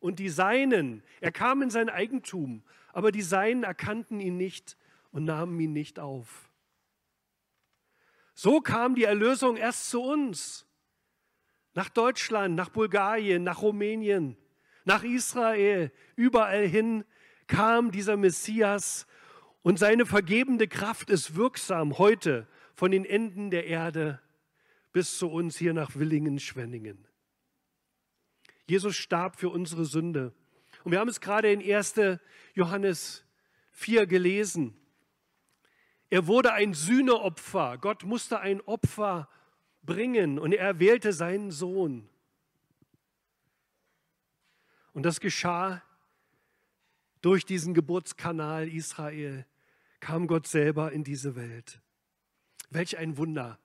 Und 0.00 0.18
die 0.18 0.28
Seinen, 0.28 1.02
er 1.20 1.32
kam 1.32 1.62
in 1.62 1.70
sein 1.70 1.88
Eigentum, 1.88 2.64
aber 2.92 3.12
die 3.12 3.22
Seinen 3.22 3.62
erkannten 3.62 4.20
ihn 4.20 4.36
nicht 4.36 4.76
und 5.12 5.24
nahmen 5.24 5.58
ihn 5.60 5.72
nicht 5.72 6.00
auf. 6.00 6.50
So 8.34 8.60
kam 8.60 8.94
die 8.94 9.04
Erlösung 9.04 9.56
erst 9.56 9.90
zu 9.90 10.02
uns, 10.02 10.66
nach 11.74 11.88
Deutschland, 11.88 12.54
nach 12.54 12.70
Bulgarien, 12.70 13.44
nach 13.44 13.62
Rumänien, 13.62 14.36
nach 14.84 15.04
Israel, 15.04 15.92
überall 16.16 16.66
hin 16.66 17.04
kam 17.52 17.90
dieser 17.90 18.16
Messias 18.16 19.06
und 19.60 19.78
seine 19.78 20.06
vergebende 20.06 20.66
Kraft 20.68 21.10
ist 21.10 21.36
wirksam 21.36 21.98
heute 21.98 22.48
von 22.74 22.90
den 22.90 23.04
Enden 23.04 23.50
der 23.50 23.66
Erde 23.66 24.20
bis 24.92 25.18
zu 25.18 25.28
uns 25.28 25.58
hier 25.58 25.74
nach 25.74 25.94
Willingen-Schwenningen. 25.94 27.06
Jesus 28.66 28.96
starb 28.96 29.38
für 29.38 29.50
unsere 29.50 29.84
Sünde. 29.84 30.32
Und 30.82 30.92
wir 30.92 30.98
haben 30.98 31.10
es 31.10 31.20
gerade 31.20 31.52
in 31.52 31.60
1. 31.60 31.94
Johannes 32.54 33.22
4 33.72 34.06
gelesen. 34.06 34.74
Er 36.08 36.26
wurde 36.26 36.54
ein 36.54 36.72
Sühneopfer. 36.72 37.76
Gott 37.76 38.02
musste 38.04 38.40
ein 38.40 38.62
Opfer 38.62 39.28
bringen 39.82 40.38
und 40.38 40.52
er 40.52 40.78
wählte 40.78 41.12
seinen 41.12 41.50
Sohn. 41.50 42.08
Und 44.94 45.02
das 45.02 45.20
geschah 45.20 45.82
durch 47.22 47.46
diesen 47.46 47.72
Geburtskanal 47.72 48.68
Israel, 48.68 49.46
kam 50.00 50.26
Gott 50.26 50.46
selber 50.46 50.92
in 50.92 51.04
diese 51.04 51.36
Welt. 51.36 51.80
Welch 52.70 52.98
ein 52.98 53.16
Wunder, 53.16 53.58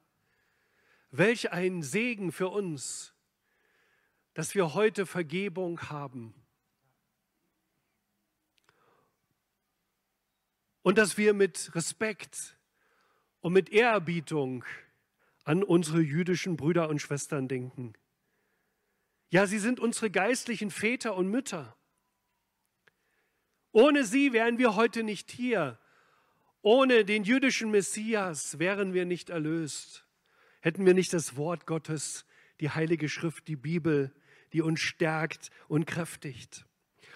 welch 1.11 1.51
ein 1.51 1.81
Segen 1.81 2.31
für 2.31 2.49
uns, 2.49 3.13
dass 4.33 4.53
wir 4.53 4.73
heute 4.73 5.05
Vergebung 5.05 5.81
haben. 5.89 6.33
Und 10.83 10.97
dass 10.97 11.17
wir 11.17 11.33
mit 11.33 11.73
Respekt 11.75 12.57
und 13.41 13.53
mit 13.53 13.69
Ehrerbietung 13.69 14.63
an 15.43 15.63
unsere 15.63 16.01
jüdischen 16.01 16.57
Brüder 16.57 16.89
und 16.89 17.01
Schwestern 17.01 17.47
denken. 17.47 17.93
Ja, 19.29 19.47
sie 19.47 19.59
sind 19.59 19.79
unsere 19.79 20.11
geistlichen 20.11 20.71
Väter 20.71 21.15
und 21.15 21.29
Mütter. 21.29 21.76
Ohne 23.77 24.05
sie 24.05 24.33
wären 24.33 24.57
wir 24.57 24.75
heute 24.75 25.03
nicht 25.03 25.29
hier. 25.29 25.77
Ohne 26.63 27.05
den 27.05 27.23
jüdischen 27.23 27.69
Messias 27.69 28.57
wären 28.57 28.95
wir 28.95 29.05
nicht 29.05 29.29
erlöst. 29.29 30.03
Hätten 30.61 30.83
wir 30.87 30.95
nicht 30.95 31.13
das 31.13 31.37
Wort 31.37 31.67
Gottes, 31.67 32.25
die 32.59 32.71
Heilige 32.71 33.07
Schrift, 33.07 33.47
die 33.47 33.55
Bibel, 33.55 34.11
die 34.51 34.63
uns 34.63 34.79
stärkt 34.79 35.51
und 35.67 35.85
kräftigt. 35.85 36.65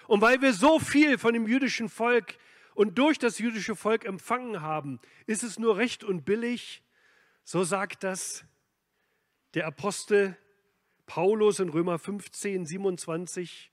Und 0.06 0.20
weil 0.20 0.40
wir 0.40 0.52
so 0.52 0.78
viel 0.78 1.18
von 1.18 1.34
dem 1.34 1.48
jüdischen 1.48 1.88
Volk 1.88 2.38
und 2.76 2.96
durch 2.96 3.18
das 3.18 3.40
jüdische 3.40 3.74
Volk 3.74 4.04
empfangen 4.04 4.62
haben, 4.62 5.00
ist 5.26 5.42
es 5.42 5.58
nur 5.58 5.78
recht 5.78 6.04
und 6.04 6.24
billig, 6.24 6.84
so 7.42 7.64
sagt 7.64 8.04
das 8.04 8.44
der 9.54 9.66
Apostel 9.66 10.38
Paulus 11.06 11.58
in 11.58 11.70
Römer 11.70 11.98
15, 11.98 12.66
27, 12.66 13.71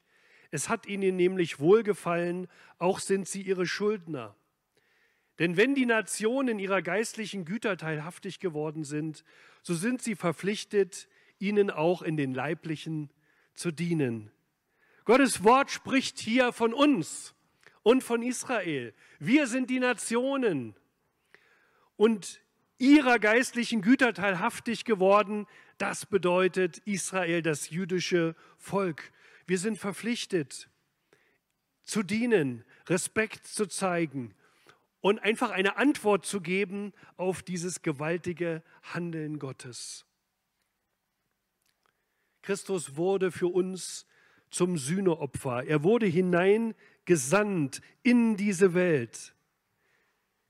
es 0.51 0.69
hat 0.69 0.85
ihnen 0.85 1.15
nämlich 1.15 1.59
wohlgefallen, 1.59 2.47
auch 2.77 2.99
sind 2.99 3.27
sie 3.27 3.41
ihre 3.41 3.65
Schuldner. 3.65 4.35
Denn 5.37 5.55
wenn 5.55 5.75
die 5.75 5.85
Nationen 5.85 6.59
ihrer 6.59 6.81
geistlichen 6.81 7.45
Güter 7.45 7.77
teilhaftig 7.77 8.39
geworden 8.39 8.83
sind, 8.83 9.23
so 9.61 9.73
sind 9.73 10.01
sie 10.01 10.15
verpflichtet, 10.15 11.07
ihnen 11.39 11.71
auch 11.71 12.01
in 12.01 12.17
den 12.17 12.33
leiblichen 12.33 13.09
zu 13.53 13.71
dienen. 13.71 14.31
Gottes 15.05 15.43
Wort 15.43 15.71
spricht 15.71 16.19
hier 16.19 16.51
von 16.51 16.73
uns 16.73 17.33
und 17.83 18.03
von 18.03 18.21
Israel. 18.21 18.93
Wir 19.19 19.47
sind 19.47 19.69
die 19.69 19.79
Nationen 19.79 20.75
und 21.95 22.41
ihrer 22.77 23.19
geistlichen 23.19 23.81
Güter 23.81 24.13
teilhaftig 24.13 24.85
geworden. 24.85 25.47
Das 25.77 26.05
bedeutet 26.05 26.79
Israel, 26.79 27.41
das 27.41 27.69
jüdische 27.69 28.35
Volk. 28.57 29.11
Wir 29.49 29.57
sind 29.57 29.79
verpflichtet 29.79 30.69
zu 31.81 32.03
dienen, 32.03 32.63
Respekt 32.85 33.47
zu 33.47 33.65
zeigen 33.65 34.35
und 35.01 35.17
einfach 35.17 35.49
eine 35.49 35.75
Antwort 35.75 36.23
zu 36.23 36.39
geben 36.39 36.93
auf 37.17 37.41
dieses 37.41 37.81
gewaltige 37.81 38.61
Handeln 38.83 39.39
Gottes. 39.39 40.05
Christus 42.43 42.95
wurde 42.95 43.31
für 43.31 43.47
uns 43.47 44.05
zum 44.51 44.77
Sühneopfer. 44.77 45.63
Er 45.65 45.81
wurde 45.81 46.05
hineingesandt 46.05 47.81
in 48.03 48.37
diese 48.37 48.75
Welt. 48.75 49.33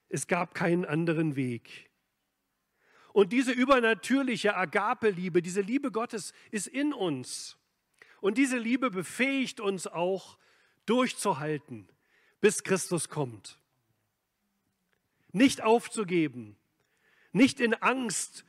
Es 0.10 0.28
gab 0.28 0.54
keinen 0.54 0.84
anderen 0.84 1.38
Weg. 1.38 1.90
Und 3.14 3.32
diese 3.32 3.54
übernatürliche 3.54 4.58
Agape-Liebe, 4.58 5.42
diese 5.42 5.62
Liebe 5.62 5.90
Gottes 5.90 6.34
ist 6.52 6.68
in 6.68 6.92
uns. 6.92 7.59
Und 8.22 8.38
diese 8.38 8.58
Liebe 8.58 8.92
befähigt 8.92 9.60
uns 9.60 9.88
auch 9.88 10.38
durchzuhalten, 10.86 11.88
bis 12.42 12.64
Christus 12.64 13.10
kommt. 13.10 13.60
Nicht 15.32 15.62
aufzugeben, 15.62 16.58
nicht 17.32 17.60
in 17.60 17.76
Angst 17.76 18.44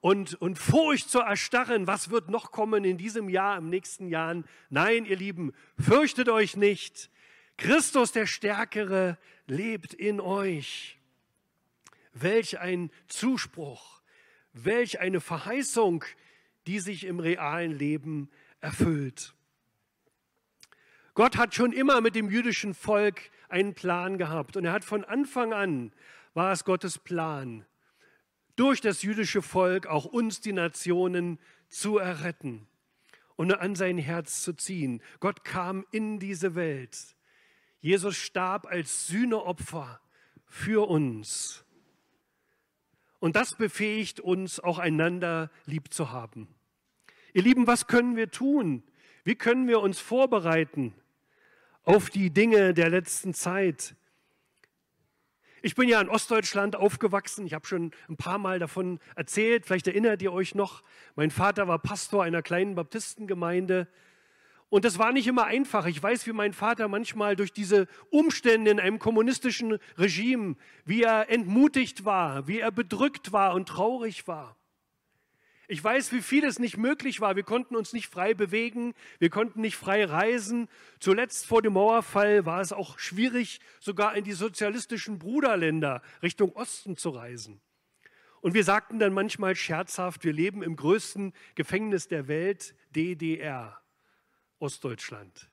und, 0.00 0.34
und 0.34 0.58
Furcht 0.58 1.10
zu 1.10 1.20
erstarren, 1.20 1.86
was 1.86 2.10
wird 2.10 2.28
noch 2.28 2.52
kommen 2.52 2.84
in 2.84 2.98
diesem 2.98 3.28
Jahr, 3.28 3.58
im 3.58 3.68
nächsten 3.68 4.08
Jahr. 4.08 4.42
Nein, 4.68 5.04
ihr 5.06 5.16
Lieben, 5.16 5.52
fürchtet 5.78 6.28
euch 6.28 6.56
nicht. 6.56 7.10
Christus, 7.56 8.12
der 8.12 8.26
Stärkere, 8.26 9.18
lebt 9.46 9.94
in 9.94 10.20
euch. 10.20 10.98
Welch 12.12 12.58
ein 12.58 12.90
Zuspruch, 13.08 14.00
welch 14.52 15.00
eine 15.00 15.20
Verheißung, 15.20 16.04
die 16.66 16.78
sich 16.78 17.04
im 17.04 17.18
realen 17.18 17.72
Leben 17.72 18.30
erfüllt. 18.60 19.34
Gott 21.14 21.36
hat 21.36 21.54
schon 21.54 21.72
immer 21.72 22.00
mit 22.00 22.14
dem 22.14 22.30
jüdischen 22.30 22.74
Volk 22.74 23.30
einen 23.48 23.74
Plan 23.74 24.18
gehabt 24.18 24.56
und 24.56 24.64
er 24.64 24.72
hat 24.72 24.84
von 24.84 25.04
Anfang 25.04 25.52
an, 25.52 25.92
war 26.34 26.52
es 26.52 26.64
Gottes 26.64 26.98
Plan, 26.98 27.64
durch 28.56 28.80
das 28.80 29.02
jüdische 29.02 29.42
Volk 29.42 29.86
auch 29.86 30.04
uns, 30.04 30.40
die 30.40 30.52
Nationen, 30.52 31.38
zu 31.68 31.98
erretten 31.98 32.66
und 33.36 33.52
an 33.52 33.74
sein 33.74 33.98
Herz 33.98 34.42
zu 34.42 34.52
ziehen. 34.52 35.02
Gott 35.20 35.44
kam 35.44 35.86
in 35.90 36.18
diese 36.18 36.54
Welt. 36.54 37.16
Jesus 37.80 38.16
starb 38.16 38.66
als 38.66 39.06
Sühneopfer 39.06 40.00
für 40.46 40.88
uns. 40.88 41.64
Und 43.20 43.36
das 43.36 43.54
befähigt 43.54 44.20
uns, 44.20 44.60
auch 44.60 44.78
einander 44.78 45.50
lieb 45.66 45.92
zu 45.92 46.10
haben. 46.10 46.48
Ihr 47.38 47.44
Lieben, 47.44 47.68
was 47.68 47.86
können 47.86 48.16
wir 48.16 48.32
tun? 48.32 48.82
Wie 49.22 49.36
können 49.36 49.68
wir 49.68 49.78
uns 49.78 50.00
vorbereiten 50.00 50.92
auf 51.84 52.10
die 52.10 52.30
Dinge 52.30 52.74
der 52.74 52.90
letzten 52.90 53.32
Zeit? 53.32 53.94
Ich 55.62 55.76
bin 55.76 55.88
ja 55.88 56.00
in 56.00 56.08
Ostdeutschland 56.08 56.74
aufgewachsen. 56.74 57.46
Ich 57.46 57.54
habe 57.54 57.64
schon 57.64 57.92
ein 58.08 58.16
paar 58.16 58.38
Mal 58.38 58.58
davon 58.58 58.98
erzählt. 59.14 59.66
Vielleicht 59.66 59.86
erinnert 59.86 60.20
ihr 60.20 60.32
euch 60.32 60.56
noch. 60.56 60.82
Mein 61.14 61.30
Vater 61.30 61.68
war 61.68 61.78
Pastor 61.78 62.24
einer 62.24 62.42
kleinen 62.42 62.74
Baptistengemeinde. 62.74 63.86
Und 64.68 64.84
das 64.84 64.98
war 64.98 65.12
nicht 65.12 65.28
immer 65.28 65.44
einfach. 65.44 65.86
Ich 65.86 66.02
weiß, 66.02 66.26
wie 66.26 66.32
mein 66.32 66.52
Vater 66.52 66.88
manchmal 66.88 67.36
durch 67.36 67.52
diese 67.52 67.86
Umstände 68.10 68.72
in 68.72 68.80
einem 68.80 68.98
kommunistischen 68.98 69.78
Regime, 69.96 70.56
wie 70.84 71.04
er 71.04 71.30
entmutigt 71.30 72.04
war, 72.04 72.48
wie 72.48 72.58
er 72.58 72.72
bedrückt 72.72 73.30
war 73.30 73.54
und 73.54 73.68
traurig 73.68 74.26
war. 74.26 74.57
Ich 75.70 75.84
weiß, 75.84 76.12
wie 76.12 76.22
vieles 76.22 76.58
nicht 76.58 76.78
möglich 76.78 77.20
war. 77.20 77.36
Wir 77.36 77.42
konnten 77.42 77.76
uns 77.76 77.92
nicht 77.92 78.08
frei 78.08 78.32
bewegen, 78.32 78.94
wir 79.18 79.28
konnten 79.28 79.60
nicht 79.60 79.76
frei 79.76 80.02
reisen. 80.06 80.66
Zuletzt 80.98 81.44
vor 81.46 81.60
dem 81.60 81.74
Mauerfall 81.74 82.46
war 82.46 82.62
es 82.62 82.72
auch 82.72 82.98
schwierig, 82.98 83.60
sogar 83.78 84.16
in 84.16 84.24
die 84.24 84.32
sozialistischen 84.32 85.18
Bruderländer 85.18 86.00
Richtung 86.22 86.52
Osten 86.52 86.96
zu 86.96 87.10
reisen. 87.10 87.60
Und 88.40 88.54
wir 88.54 88.64
sagten 88.64 88.98
dann 88.98 89.12
manchmal 89.12 89.56
scherzhaft, 89.56 90.24
wir 90.24 90.32
leben 90.32 90.62
im 90.62 90.74
größten 90.74 91.34
Gefängnis 91.54 92.08
der 92.08 92.28
Welt, 92.28 92.74
DDR, 92.96 93.78
Ostdeutschland. 94.60 95.50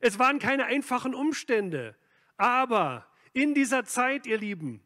Es 0.00 0.18
waren 0.18 0.40
keine 0.40 0.64
einfachen 0.64 1.14
Umstände, 1.14 1.94
aber 2.36 3.06
in 3.32 3.54
dieser 3.54 3.84
Zeit, 3.84 4.26
ihr 4.26 4.38
Lieben, 4.38 4.82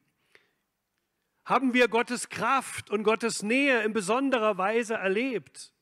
haben 1.44 1.74
wir 1.74 1.88
Gottes 1.88 2.28
Kraft 2.28 2.90
und 2.90 3.02
Gottes 3.02 3.42
Nähe 3.42 3.82
in 3.82 3.92
besonderer 3.92 4.58
Weise 4.58 4.94
erlebt. 4.94 5.72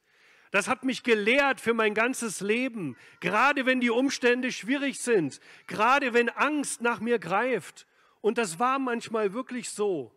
Das 0.51 0.69
hat 0.69 0.85
mich 0.85 1.03
gelehrt 1.03 1.61
für 1.61 1.75
mein 1.75 1.95
ganzes 1.95 2.41
Leben, 2.41 2.97
gerade 3.21 3.67
wenn 3.67 3.81
die 3.81 3.91
Umstände 3.91 4.51
schwierig 4.51 4.99
sind, 5.01 5.41
gerade 5.67 6.15
wenn 6.15 6.31
Angst 6.31 6.81
nach 6.81 7.01
mir 7.01 7.19
greift. 7.19 7.87
Und 8.21 8.39
das 8.39 8.59
war 8.59 8.79
manchmal 8.79 9.35
wirklich 9.35 9.71
so, 9.71 10.15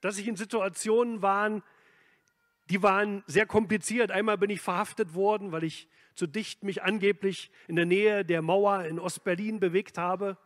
dass 0.00 0.18
ich 0.18 0.28
in 0.28 0.36
Situationen 0.36 1.22
war, 1.22 1.62
die 2.70 2.82
waren 2.82 3.24
sehr 3.26 3.46
kompliziert. 3.46 4.10
Einmal 4.10 4.38
bin 4.38 4.50
ich 4.50 4.60
verhaftet 4.60 5.14
worden, 5.14 5.52
weil 5.52 5.64
ich 5.64 5.88
zu 6.14 6.26
dicht 6.26 6.62
mich 6.62 6.82
angeblich 6.82 7.50
in 7.66 7.76
der 7.76 7.86
Nähe 7.86 8.24
der 8.24 8.42
Mauer 8.42 8.84
in 8.84 8.98
Ostberlin 8.98 9.60
bewegt 9.60 9.98
habe. 9.98 10.36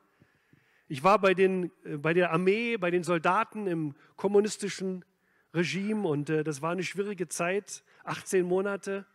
Ich 0.92 1.02
war 1.02 1.18
bei, 1.18 1.32
den, 1.32 1.72
äh, 1.86 1.96
bei 1.96 2.12
der 2.12 2.32
Armee, 2.32 2.76
bei 2.76 2.90
den 2.90 3.02
Soldaten 3.02 3.66
im 3.66 3.94
kommunistischen 4.16 5.06
Regime 5.54 6.06
und 6.06 6.28
äh, 6.28 6.44
das 6.44 6.60
war 6.60 6.72
eine 6.72 6.82
schwierige 6.82 7.28
Zeit, 7.28 7.82
18 8.04 8.46
Monate. 8.46 9.06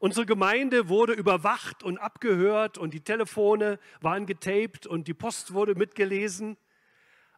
Unsere 0.00 0.26
Gemeinde 0.26 0.88
wurde 0.88 1.12
überwacht 1.12 1.84
und 1.84 1.98
abgehört 1.98 2.76
und 2.76 2.92
die 2.92 3.02
Telefone 3.02 3.78
waren 4.00 4.26
getaped 4.26 4.84
und 4.84 5.06
die 5.06 5.14
Post 5.14 5.54
wurde 5.54 5.76
mitgelesen. 5.76 6.56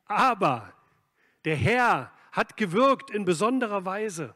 Aber 0.07 0.73
der 1.45 1.57
Herr 1.57 2.13
hat 2.33 2.57
gewirkt 2.57 3.11
in 3.11 3.27
besonderer 3.27 3.85
Weise. 3.85 4.35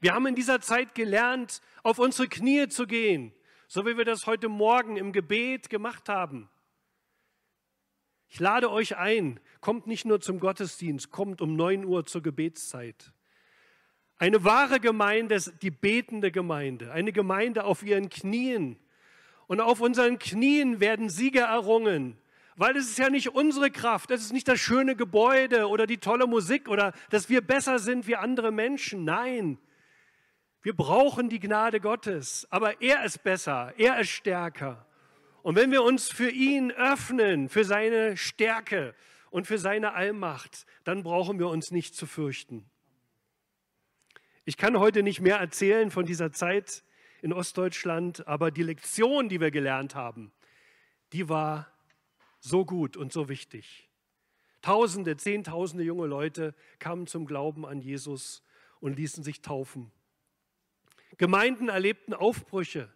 Wir 0.00 0.12
haben 0.12 0.26
in 0.26 0.34
dieser 0.34 0.60
Zeit 0.60 0.94
gelernt, 0.94 1.62
auf 1.82 1.98
unsere 1.98 2.28
Knie 2.28 2.68
zu 2.68 2.86
gehen, 2.86 3.32
so 3.68 3.86
wie 3.86 3.96
wir 3.96 4.04
das 4.04 4.26
heute 4.26 4.50
Morgen 4.50 4.98
im 4.98 5.12
Gebet 5.14 5.70
gemacht 5.70 6.10
haben. 6.10 6.50
Ich 8.28 8.40
lade 8.40 8.70
euch 8.70 8.96
ein, 8.96 9.40
kommt 9.60 9.86
nicht 9.86 10.04
nur 10.04 10.20
zum 10.20 10.38
Gottesdienst, 10.38 11.10
kommt 11.10 11.40
um 11.40 11.56
9 11.56 11.84
Uhr 11.84 12.04
zur 12.04 12.22
Gebetszeit. 12.22 13.12
Eine 14.18 14.44
wahre 14.44 14.80
Gemeinde 14.80 15.36
ist 15.36 15.54
die 15.62 15.70
betende 15.70 16.30
Gemeinde, 16.30 16.92
eine 16.92 17.12
Gemeinde 17.12 17.64
auf 17.64 17.82
ihren 17.82 18.08
Knien. 18.10 18.78
Und 19.46 19.60
auf 19.60 19.80
unseren 19.80 20.18
Knien 20.18 20.80
werden 20.80 21.08
Siege 21.08 21.40
errungen, 21.40 22.18
weil 22.56 22.76
es 22.76 22.88
ist 22.90 22.98
ja 22.98 23.08
nicht 23.08 23.28
unsere 23.28 23.70
Kraft, 23.70 24.10
es 24.10 24.20
ist 24.20 24.32
nicht 24.32 24.48
das 24.48 24.58
schöne 24.58 24.96
Gebäude 24.96 25.68
oder 25.68 25.86
die 25.86 25.98
tolle 25.98 26.26
Musik 26.26 26.68
oder 26.68 26.92
dass 27.08 27.30
wir 27.30 27.40
besser 27.40 27.78
sind 27.78 28.06
wie 28.08 28.16
andere 28.16 28.50
Menschen. 28.50 29.04
Nein, 29.04 29.58
wir 30.60 30.74
brauchen 30.74 31.30
die 31.30 31.38
Gnade 31.38 31.80
Gottes, 31.80 32.46
aber 32.50 32.82
er 32.82 33.04
ist 33.04 33.22
besser, 33.22 33.72
er 33.78 34.00
ist 34.00 34.10
stärker. 34.10 34.87
Und 35.48 35.54
wenn 35.54 35.72
wir 35.72 35.82
uns 35.82 36.10
für 36.10 36.28
ihn 36.28 36.72
öffnen, 36.72 37.48
für 37.48 37.64
seine 37.64 38.18
Stärke 38.18 38.94
und 39.30 39.46
für 39.46 39.56
seine 39.56 39.94
Allmacht, 39.94 40.66
dann 40.84 41.02
brauchen 41.02 41.38
wir 41.38 41.48
uns 41.48 41.70
nicht 41.70 41.94
zu 41.94 42.04
fürchten. 42.04 42.68
Ich 44.44 44.58
kann 44.58 44.78
heute 44.78 45.02
nicht 45.02 45.22
mehr 45.22 45.38
erzählen 45.38 45.90
von 45.90 46.04
dieser 46.04 46.32
Zeit 46.32 46.84
in 47.22 47.32
Ostdeutschland, 47.32 48.28
aber 48.28 48.50
die 48.50 48.62
Lektion, 48.62 49.30
die 49.30 49.40
wir 49.40 49.50
gelernt 49.50 49.94
haben, 49.94 50.32
die 51.14 51.30
war 51.30 51.72
so 52.40 52.66
gut 52.66 52.98
und 52.98 53.10
so 53.10 53.30
wichtig. 53.30 53.88
Tausende, 54.60 55.16
Zehntausende 55.16 55.82
junge 55.82 56.08
Leute 56.08 56.54
kamen 56.78 57.06
zum 57.06 57.24
Glauben 57.24 57.64
an 57.64 57.80
Jesus 57.80 58.42
und 58.80 58.98
ließen 58.98 59.24
sich 59.24 59.40
taufen. 59.40 59.92
Gemeinden 61.16 61.70
erlebten 61.70 62.12
Aufbrüche. 62.12 62.92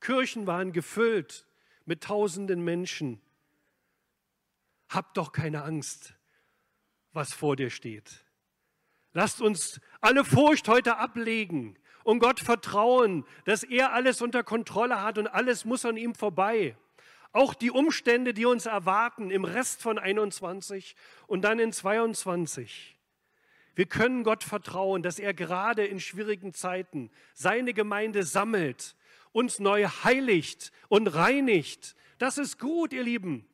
Kirchen 0.00 0.46
waren 0.46 0.72
gefüllt 0.72 1.46
mit 1.86 2.02
tausenden 2.02 2.62
Menschen. 2.64 3.20
Hab 4.88 5.14
doch 5.14 5.32
keine 5.32 5.62
Angst, 5.64 6.14
was 7.12 7.32
vor 7.32 7.56
dir 7.56 7.70
steht. 7.70 8.24
Lasst 9.12 9.40
uns 9.40 9.80
alle 10.00 10.24
Furcht 10.24 10.68
heute 10.68 10.96
ablegen 10.96 11.78
und 12.04 12.18
Gott 12.18 12.40
vertrauen, 12.40 13.24
dass 13.44 13.62
er 13.62 13.92
alles 13.92 14.22
unter 14.22 14.42
Kontrolle 14.42 15.02
hat 15.02 15.18
und 15.18 15.26
alles 15.26 15.64
muss 15.64 15.84
an 15.84 15.96
ihm 15.96 16.14
vorbei. 16.14 16.76
Auch 17.32 17.54
die 17.54 17.70
Umstände, 17.70 18.34
die 18.34 18.44
uns 18.44 18.66
erwarten 18.66 19.30
im 19.30 19.44
Rest 19.44 19.80
von 19.80 19.98
21 19.98 20.96
und 21.26 21.42
dann 21.42 21.58
in 21.58 21.72
22. 21.72 22.98
Wir 23.74 23.86
können 23.86 24.22
Gott 24.22 24.44
vertrauen, 24.44 25.02
dass 25.02 25.18
er 25.18 25.32
gerade 25.32 25.84
in 25.84 25.98
schwierigen 25.98 26.52
Zeiten 26.52 27.10
seine 27.32 27.72
Gemeinde 27.72 28.22
sammelt 28.22 28.94
uns 29.32 29.58
neu 29.58 29.84
heiligt 29.86 30.72
und 30.88 31.08
reinigt. 31.08 31.96
Das 32.18 32.38
ist 32.38 32.58
gut, 32.58 32.92
ihr 32.92 33.02
Lieben, 33.02 33.46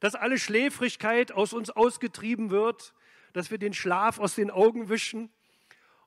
dass 0.00 0.14
alle 0.14 0.38
Schläfrigkeit 0.38 1.32
aus 1.32 1.52
uns 1.52 1.70
ausgetrieben 1.70 2.50
wird, 2.50 2.94
dass 3.32 3.50
wir 3.50 3.58
den 3.58 3.74
Schlaf 3.74 4.18
aus 4.18 4.34
den 4.34 4.50
Augen 4.50 4.88
wischen 4.88 5.30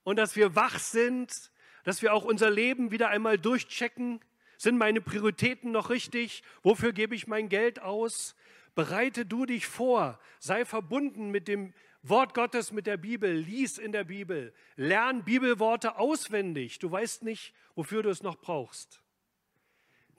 und 0.03 0.17
dass 0.17 0.35
wir 0.35 0.55
wach 0.55 0.79
sind, 0.79 1.51
dass 1.83 2.01
wir 2.01 2.13
auch 2.13 2.25
unser 2.25 2.49
Leben 2.49 2.91
wieder 2.91 3.09
einmal 3.09 3.37
durchchecken. 3.37 4.19
Sind 4.57 4.77
meine 4.77 5.01
Prioritäten 5.01 5.71
noch 5.71 5.89
richtig? 5.89 6.43
Wofür 6.63 6.91
gebe 6.91 7.15
ich 7.15 7.27
mein 7.27 7.47
Geld 7.47 7.81
aus? 7.81 8.35
Bereite 8.75 9.25
du 9.25 9.45
dich 9.45 9.67
vor, 9.67 10.19
sei 10.39 10.65
verbunden 10.65 11.31
mit 11.31 11.47
dem 11.47 11.73
Wort 12.01 12.33
Gottes, 12.33 12.71
mit 12.71 12.87
der 12.87 12.97
Bibel, 12.97 13.31
lies 13.31 13.77
in 13.77 13.91
der 13.91 14.05
Bibel, 14.05 14.53
lern 14.75 15.23
Bibelworte 15.23 15.97
auswendig. 15.97 16.79
Du 16.79 16.89
weißt 16.89 17.23
nicht, 17.23 17.53
wofür 17.75 18.03
du 18.03 18.09
es 18.09 18.23
noch 18.23 18.37
brauchst. 18.37 19.01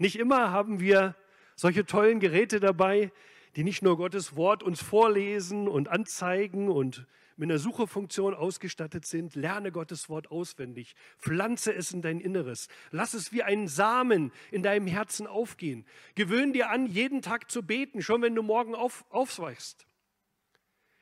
Nicht 0.01 0.19
immer 0.19 0.51
haben 0.51 0.81
wir 0.81 1.15
solche 1.57 1.85
tollen 1.85 2.21
Geräte 2.21 2.59
dabei, 2.59 3.13
die 3.55 3.65
nicht 3.65 3.83
nur 3.83 3.99
Gottes 3.99 4.35
Wort 4.35 4.63
uns 4.63 4.83
vorlesen 4.83 5.69
und 5.69 5.89
anzeigen 5.89 6.71
und 6.71 7.07
mit 7.37 7.51
einer 7.51 7.59
Suchefunktion 7.59 8.33
ausgestattet 8.33 9.05
sind. 9.05 9.35
Lerne 9.35 9.71
Gottes 9.71 10.09
Wort 10.09 10.31
auswendig. 10.31 10.95
Pflanze 11.19 11.75
es 11.75 11.93
in 11.93 12.01
dein 12.01 12.19
Inneres. 12.19 12.69
Lass 12.91 13.13
es 13.13 13.31
wie 13.35 13.43
einen 13.43 13.69
Samen 13.69 14.33
in 14.51 14.63
deinem 14.63 14.87
Herzen 14.87 15.27
aufgehen. 15.27 15.85
Gewöhn 16.15 16.55
dir 16.55 16.71
an, 16.71 16.87
jeden 16.87 17.21
Tag 17.21 17.51
zu 17.51 17.63
beten, 17.63 18.01
schon 18.01 18.23
wenn 18.23 18.35
du 18.35 18.43
morgen 18.43 18.75
auf, 18.75 19.05
aufwachst. 19.11 19.87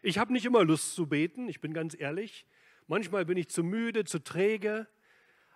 Ich 0.02 0.18
habe 0.18 0.32
nicht 0.32 0.44
immer 0.44 0.64
Lust 0.64 0.96
zu 0.96 1.06
beten, 1.06 1.48
ich 1.48 1.61
bin 1.61 1.72
ganz 1.72 1.94
ehrlich. 1.96 2.46
Manchmal 2.88 3.24
bin 3.26 3.38
ich 3.38 3.48
zu 3.48 3.62
müde, 3.62 4.04
zu 4.04 4.18
träge. 4.18 4.88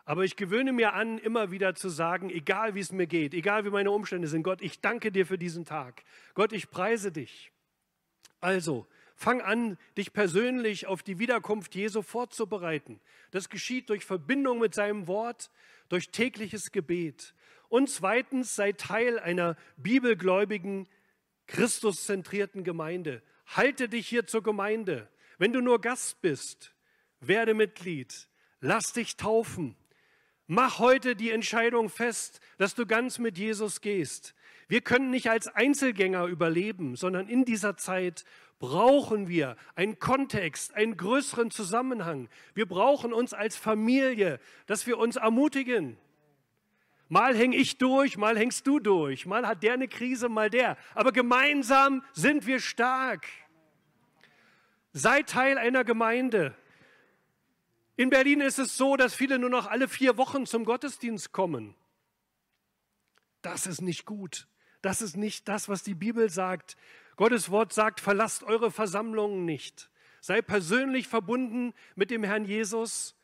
Aber 0.05 0.25
ich 0.25 0.37
gewöhne 0.37 0.73
mir 0.73 0.95
an, 0.95 1.19
immer 1.19 1.51
wieder 1.51 1.75
zu 1.75 1.89
sagen, 1.89 2.29
egal 2.29 2.75
wie 2.75 2.81
es 2.81 2.91
mir 2.91 3.07
geht, 3.07 3.35
egal 3.35 3.65
wie 3.65 3.71
meine 3.71 3.93
Umstände 3.93 4.27
sind, 4.27 4.43
Gott, 4.43 4.61
ich 4.61 4.81
danke 4.81 5.13
dir 5.13 5.27
für 5.27 5.39
diesen 5.39 5.65
Tag. 5.65 6.03
Gott, 6.35 6.53
ich 6.53 6.71
preise 6.71 7.13
dich. 7.13 7.53
Also, 8.41 8.87
fang 9.15 9.41
an, 9.41 9.79
dich 9.97 10.13
persönlich 10.13 10.87
auf 10.87 11.05
die 11.05 11.21
Wiederkunft 11.21 11.75
Jesu 11.77 12.03
vorzubereiten. 12.03 13.01
Das 13.31 13.49
geschieht 13.49 13.89
durch 13.91 14.05
Verbindung 14.05 14.59
mit 14.59 14.75
seinem 14.75 15.07
Wort, 15.07 15.51
durch 15.89 16.11
tägliches 16.11 16.73
Gebet. 16.73 17.35
Und 17.69 17.89
zweitens, 17.89 18.57
sei 18.57 18.73
Teil 18.73 19.21
einer 19.21 19.57
bibelgläubigen, 19.77 20.89
Christuszentrierten 21.47 22.65
Gemeinde. 22.65 23.23
Halte 23.47 23.89
dich 23.89 24.09
hier 24.09 24.27
zur 24.27 24.43
Gemeinde. 24.43 25.09
Wenn 25.39 25.53
du 25.53 25.61
nur 25.61 25.81
Gast 25.81 26.21
bist, 26.21 26.75
werde 27.21 27.55
Mitglied. 27.55 28.29
Lass 28.61 28.93
dich 28.93 29.17
taufen. 29.17 29.77
Mach 30.55 30.81
heute 30.81 31.17
die 31.17 31.31
Entscheidung 31.31 31.89
fest, 31.89 32.43
dass 32.59 32.75
du 32.75 32.85
ganz 32.85 33.19
mit 33.19 33.39
Jesus 33.39 33.81
gehst. 33.81 34.35
Wir 34.69 34.83
können 34.83 35.09
nicht 35.09 35.31
als 35.31 35.49
Einzelgänger 35.49 36.27
überleben, 36.27 36.95
sondern 36.95 37.27
in 37.27 37.47
dieser 37.47 37.79
Zeit 37.79 38.27
brauchen 38.59 39.29
wir 39.29 39.57
einen 39.77 39.99
Kontext, 39.99 40.75
einen 40.75 40.99
größeren 40.99 41.51
Zusammenhang. 41.51 42.29
Wir 42.53 42.67
brauchen 42.67 43.15
uns 43.15 43.33
als 43.33 43.57
Familie, 43.57 44.41
dass 44.67 44.87
wir 44.87 44.99
uns 44.99 45.17
ermutigen. 45.17 45.97
Mal 47.09 47.35
hänge 47.35 47.57
ich 47.57 47.79
durch, 47.79 48.19
mal 48.19 48.37
hängst 48.37 48.67
du 48.67 48.79
durch, 48.79 49.25
mal 49.25 49.47
hat 49.47 49.63
der 49.63 49.73
eine 49.73 49.89
Krise, 49.89 50.29
mal 50.29 50.51
der. 50.51 50.77
Aber 50.95 51.13
gemeinsam 51.13 52.05
sind 52.13 52.47
wir 52.47 52.61
stark. 52.61 53.27
Sei 54.93 55.23
Teil 55.23 55.57
einer 55.57 55.85
Gemeinde. 55.85 56.55
In 57.97 58.11
Berlin 58.11 58.41
ist 58.41 58.59
es 58.59 58.77
so, 58.77 58.97
dass 58.97 59.15
viele 59.15 59.39
nur 59.39 59.51
noch 59.51 59.67
alle 59.67 59.89
vier 59.89 60.17
Wochen 60.17 60.47
zum 60.47 60.65
Gottesdienst 60.65 61.33
kommen. 61.33 61.75
Das 63.43 63.67
ist 63.67 63.83
nicht 63.83 64.07
gut. 64.07 64.47
Das 64.81 65.03
ist 65.03 65.17
nicht 65.17 65.49
das, 65.49 65.69
was 65.69 65.83
die 65.83 65.95
Bibel 65.95 66.31
sagt. 66.31 66.77
Gottes 67.17 67.51
Wort 67.51 67.73
sagt, 67.73 68.01
verlasst 68.01 68.43
eure 68.43 68.71
Versammlungen 68.71 69.45
nicht. 69.45 69.91
Sei 70.21 70.41
persönlich 70.41 71.09
verbunden 71.09 71.75
mit 71.95 72.11
dem 72.11 72.25
Herrn 72.25 72.45
Jesus 72.45 73.17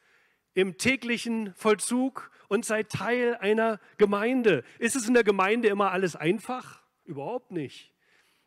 im 0.54 0.76
täglichen 0.76 1.54
Vollzug 1.54 2.30
und 2.48 2.64
sei 2.64 2.82
Teil 2.82 3.36
einer 3.36 3.80
Gemeinde. 3.96 4.64
Ist 4.78 4.96
es 4.96 5.06
in 5.06 5.14
der 5.14 5.24
Gemeinde 5.24 5.68
immer 5.68 5.92
alles 5.92 6.16
einfach? 6.16 6.82
Überhaupt 7.04 7.52
nicht. 7.52 7.92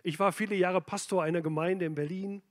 Ich 0.03 0.19
war 0.19 0.31
viele 0.31 0.55
Jahre 0.55 0.81
Pastor 0.81 1.23
einer 1.23 1.41
Gemeinde 1.41 1.85
in 1.85 1.95
Berlin. 1.95 2.41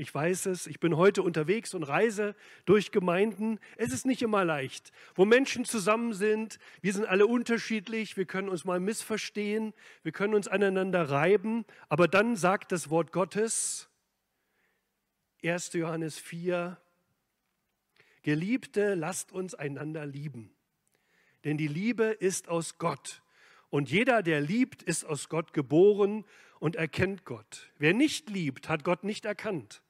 Ich 0.00 0.14
weiß 0.14 0.46
es, 0.46 0.66
ich 0.66 0.80
bin 0.80 0.96
heute 0.96 1.22
unterwegs 1.22 1.74
und 1.74 1.82
reise 1.82 2.34
durch 2.64 2.90
Gemeinden. 2.90 3.60
Es 3.76 3.92
ist 3.92 4.06
nicht 4.06 4.22
immer 4.22 4.46
leicht, 4.46 4.92
wo 5.14 5.26
Menschen 5.26 5.66
zusammen 5.66 6.14
sind. 6.14 6.58
Wir 6.80 6.94
sind 6.94 7.04
alle 7.04 7.26
unterschiedlich, 7.26 8.16
wir 8.16 8.24
können 8.24 8.48
uns 8.48 8.64
mal 8.64 8.80
missverstehen, 8.80 9.74
wir 10.02 10.12
können 10.12 10.32
uns 10.32 10.48
aneinander 10.48 11.10
reiben. 11.10 11.66
Aber 11.90 12.08
dann 12.08 12.34
sagt 12.34 12.72
das 12.72 12.88
Wort 12.88 13.12
Gottes, 13.12 13.90
1. 15.44 15.74
Johannes 15.74 16.18
4, 16.18 16.80
Geliebte, 18.22 18.94
lasst 18.94 19.32
uns 19.32 19.54
einander 19.54 20.06
lieben. 20.06 20.50
Denn 21.44 21.58
die 21.58 21.68
Liebe 21.68 22.04
ist 22.04 22.48
aus 22.48 22.78
Gott. 22.78 23.20
Und 23.68 23.90
jeder, 23.90 24.22
der 24.22 24.40
liebt, 24.40 24.82
ist 24.82 25.04
aus 25.04 25.28
Gott 25.28 25.52
geboren 25.52 26.24
und 26.58 26.76
erkennt 26.76 27.26
Gott. 27.26 27.70
Wer 27.76 27.92
nicht 27.92 28.30
liebt, 28.30 28.70
hat 28.70 28.82
Gott 28.82 29.04
nicht 29.04 29.26
erkannt 29.26 29.82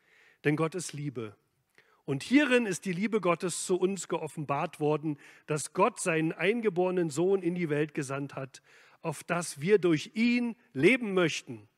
denn 0.45 0.57
Gott 0.57 0.75
ist 0.75 0.93
Liebe. 0.93 1.37
Und 2.05 2.23
hierin 2.23 2.67
ist 2.67 2.87
die 2.87 2.93
Liebe 2.93 3.21
Gottes 3.21 3.67
zu 3.67 3.77
uns 3.77 4.09
geoffenbart 4.09 4.81
worden, 4.81 5.19
dass 5.47 5.73
Gott 5.73 6.01
seinen 6.01 6.33
eingeborenen 6.33 7.11
Sohn 7.11 7.43
in 7.43 7.55
die 7.55 7.71
Welt 7.71 7.95
gesandt 7.95 8.35
hat, 8.35 8.63
auf 9.03 9.23
dass 9.23 9.61
wir 9.61 9.79
durch 9.79 10.11
ihn 10.15 10.57
leben 10.73 11.15
möchten. 11.15 11.69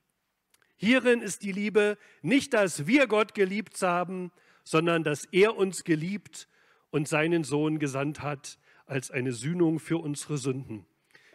Hierin 0.76 1.20
ist 1.20 1.42
die 1.42 1.52
Liebe 1.52 1.98
nicht, 2.22 2.54
dass 2.54 2.86
wir 2.86 3.06
Gott 3.06 3.34
geliebt 3.34 3.80
haben, 3.82 4.32
sondern 4.64 5.04
dass 5.04 5.26
er 5.26 5.56
uns 5.56 5.84
geliebt 5.84 6.48
und 6.90 7.08
seinen 7.08 7.44
Sohn 7.44 7.78
gesandt 7.78 8.22
hat 8.22 8.58
als 8.86 9.10
eine 9.10 9.32
Sühnung 9.32 9.78
für 9.78 9.98
unsere 9.98 10.38
Sünden. 10.38 10.86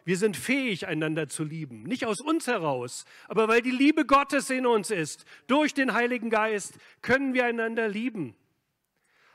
Wir 0.08 0.16
sind 0.16 0.38
fähig, 0.38 0.88
einander 0.88 1.28
zu 1.28 1.44
lieben. 1.44 1.84
Nicht 1.84 2.06
aus 2.06 2.22
uns 2.22 2.48
heraus, 2.48 3.04
aber 3.28 3.50
weil 3.50 3.62
die 3.62 3.72
Liebe 3.72 4.06
Gottes 4.06 4.50
in 4.50 4.66
uns 4.66 4.90
ist. 4.90 5.26
Durch 5.48 5.74
den 5.74 5.92
Heiligen 5.92 6.30
Geist 6.30 6.76
können 7.02 7.34
wir 7.34 7.44
einander 7.44 7.90
lieben. 7.90 8.34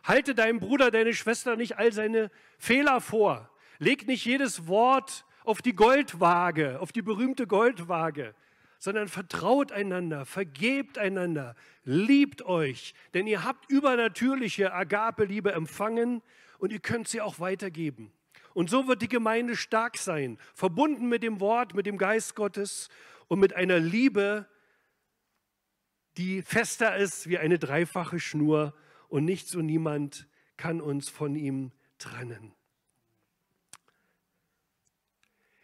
Halte 0.03 0.35
deinem 0.35 0.61
Bruder, 0.61 0.91
deine 0.91 1.13
Schwester 1.13 1.57
nicht 1.57 1.77
all 1.77 1.93
seine 1.93 2.31
Fehler 2.57 3.03
vor. 3.03 3.51
Leg 3.81 4.07
nicht 4.07 4.25
jedes 4.25 4.67
Wort 4.67 5.27
auf 5.45 5.61
die 5.61 5.75
Goldwaage, 5.75 6.81
auf 6.81 6.91
die 6.91 7.03
berühmte 7.03 7.47
Goldwaage, 7.47 8.35
sondern 8.79 9.09
vertraut 9.09 9.73
einander, 9.73 10.25
vergebt 10.25 10.97
einander, 10.97 11.55
liebt 11.85 12.47
euch, 12.47 12.95
denn 13.13 13.27
ihr 13.27 13.45
habt 13.45 13.71
übernatürliche 13.71 14.73
Agape-Liebe 14.73 15.53
empfangen 15.53 16.23
und 16.57 16.73
ihr 16.73 16.81
könnt 16.81 17.09
sie 17.09 17.21
auch 17.21 17.41
weitergeben. 17.41 18.11
Und 18.55 18.71
so 18.71 18.87
wird 18.87 19.03
die 19.03 19.09
Gemeinde 19.09 19.57
stark 19.57 19.97
sein, 19.97 20.39
verbunden 20.55 21.09
mit 21.09 21.23
dem 21.23 21.41
Wort, 21.41 21.75
mit 21.75 21.87
dem 21.87 21.99
Geist 21.99 22.35
Gottes 22.35 22.89
und 23.29 23.41
mit 23.41 23.55
einer 23.55 23.79
Liebe, 23.79 24.47
die 26.17 26.43
fester 26.43 26.97
ist 26.97 27.29
wie 27.29 27.39
eine 27.39 27.59
dreifache 27.59 28.21
Schnur 28.21 28.75
und 29.09 29.25
nichts 29.25 29.55
und 29.55 29.67
niemand 29.67 30.27
kann 30.57 30.81
uns 30.81 31.09
von 31.09 31.35
ihm 31.35 31.73
trennen. 31.99 32.55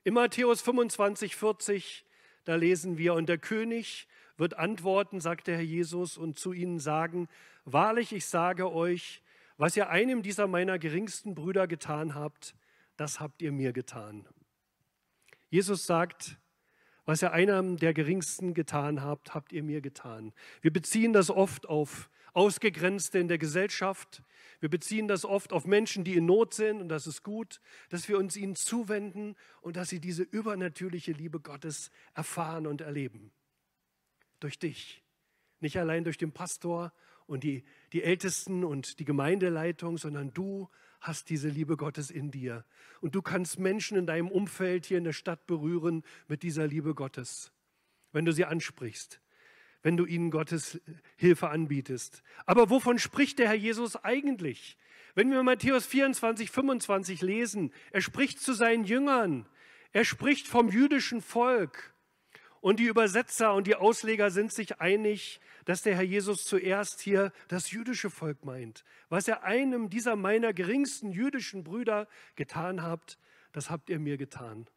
In 0.04 0.14
Matthäus 0.14 0.62
25, 0.62 1.36
40, 1.36 2.06
da 2.44 2.54
lesen 2.54 2.96
wir, 2.96 3.12
und 3.12 3.28
der 3.28 3.36
König 3.36 4.08
wird 4.38 4.54
antworten, 4.54 5.20
sagt 5.20 5.48
der 5.48 5.56
Herr 5.56 5.62
Jesus, 5.62 6.16
und 6.16 6.38
zu 6.38 6.54
ihnen 6.54 6.78
sagen, 6.78 7.28
wahrlich, 7.66 8.14
ich 8.14 8.24
sage 8.24 8.72
euch, 8.72 9.22
was 9.58 9.76
ihr 9.76 9.90
einem 9.90 10.22
dieser 10.22 10.46
meiner 10.46 10.78
geringsten 10.78 11.34
Brüder 11.34 11.66
getan 11.66 12.14
habt, 12.14 12.54
das 12.98 13.20
habt 13.20 13.40
ihr 13.40 13.52
mir 13.52 13.72
getan. 13.72 14.28
Jesus 15.48 15.86
sagt, 15.86 16.38
was 17.06 17.22
ihr 17.22 17.32
einem 17.32 17.78
der 17.78 17.94
Geringsten 17.94 18.52
getan 18.52 19.02
habt, 19.02 19.34
habt 19.34 19.52
ihr 19.52 19.62
mir 19.62 19.80
getan. 19.80 20.34
Wir 20.60 20.72
beziehen 20.72 21.14
das 21.14 21.30
oft 21.30 21.66
auf 21.66 22.10
Ausgegrenzte 22.34 23.18
in 23.18 23.28
der 23.28 23.38
Gesellschaft. 23.38 24.22
Wir 24.60 24.68
beziehen 24.68 25.08
das 25.08 25.24
oft 25.24 25.52
auf 25.52 25.64
Menschen, 25.64 26.04
die 26.04 26.16
in 26.16 26.26
Not 26.26 26.52
sind. 26.52 26.82
Und 26.82 26.90
das 26.90 27.06
ist 27.06 27.22
gut, 27.22 27.60
dass 27.88 28.08
wir 28.08 28.18
uns 28.18 28.36
ihnen 28.36 28.56
zuwenden 28.56 29.36
und 29.62 29.76
dass 29.76 29.88
sie 29.88 30.00
diese 30.00 30.22
übernatürliche 30.22 31.12
Liebe 31.12 31.40
Gottes 31.40 31.90
erfahren 32.14 32.66
und 32.66 32.82
erleben. 32.82 33.32
Durch 34.40 34.58
dich. 34.58 35.02
Nicht 35.60 35.78
allein 35.78 36.04
durch 36.04 36.18
den 36.18 36.32
Pastor 36.32 36.92
und 37.28 37.44
die, 37.44 37.64
die 37.92 38.02
Ältesten 38.02 38.64
und 38.64 38.98
die 38.98 39.04
Gemeindeleitung, 39.04 39.98
sondern 39.98 40.32
du 40.32 40.68
hast 41.00 41.30
diese 41.30 41.48
Liebe 41.48 41.76
Gottes 41.76 42.10
in 42.10 42.30
dir. 42.30 42.64
Und 43.00 43.14
du 43.14 43.22
kannst 43.22 43.58
Menschen 43.58 43.96
in 43.96 44.06
deinem 44.06 44.28
Umfeld 44.28 44.86
hier 44.86 44.98
in 44.98 45.04
der 45.04 45.12
Stadt 45.12 45.46
berühren 45.46 46.02
mit 46.26 46.42
dieser 46.42 46.66
Liebe 46.66 46.94
Gottes, 46.94 47.52
wenn 48.12 48.24
du 48.24 48.32
sie 48.32 48.44
ansprichst, 48.44 49.20
wenn 49.82 49.96
du 49.96 50.04
ihnen 50.04 50.30
Gottes 50.30 50.80
Hilfe 51.16 51.50
anbietest. 51.50 52.22
Aber 52.46 52.70
wovon 52.70 52.98
spricht 52.98 53.38
der 53.38 53.48
Herr 53.48 53.54
Jesus 53.54 53.96
eigentlich? 53.96 54.76
Wenn 55.14 55.30
wir 55.30 55.42
Matthäus 55.42 55.86
24, 55.86 56.50
25 56.50 57.22
lesen, 57.22 57.72
er 57.90 58.00
spricht 58.00 58.40
zu 58.40 58.52
seinen 58.52 58.84
Jüngern, 58.84 59.46
er 59.92 60.04
spricht 60.04 60.46
vom 60.46 60.68
jüdischen 60.68 61.22
Volk. 61.22 61.94
Und 62.60 62.80
die 62.80 62.86
Übersetzer 62.86 63.54
und 63.54 63.66
die 63.66 63.76
Ausleger 63.76 64.30
sind 64.30 64.52
sich 64.52 64.80
einig, 64.80 65.40
dass 65.64 65.82
der 65.82 65.94
Herr 65.94 66.02
Jesus 66.02 66.44
zuerst 66.44 67.00
hier 67.00 67.32
das 67.48 67.70
jüdische 67.70 68.10
Volk 68.10 68.44
meint. 68.44 68.84
Was 69.08 69.28
er 69.28 69.44
einem 69.44 69.90
dieser 69.90 70.16
meiner 70.16 70.52
geringsten 70.52 71.10
jüdischen 71.12 71.62
Brüder 71.62 72.08
getan 72.36 72.82
habt, 72.82 73.18
das 73.52 73.70
habt 73.70 73.90
ihr 73.90 73.98
mir 73.98 74.16
getan. 74.16 74.68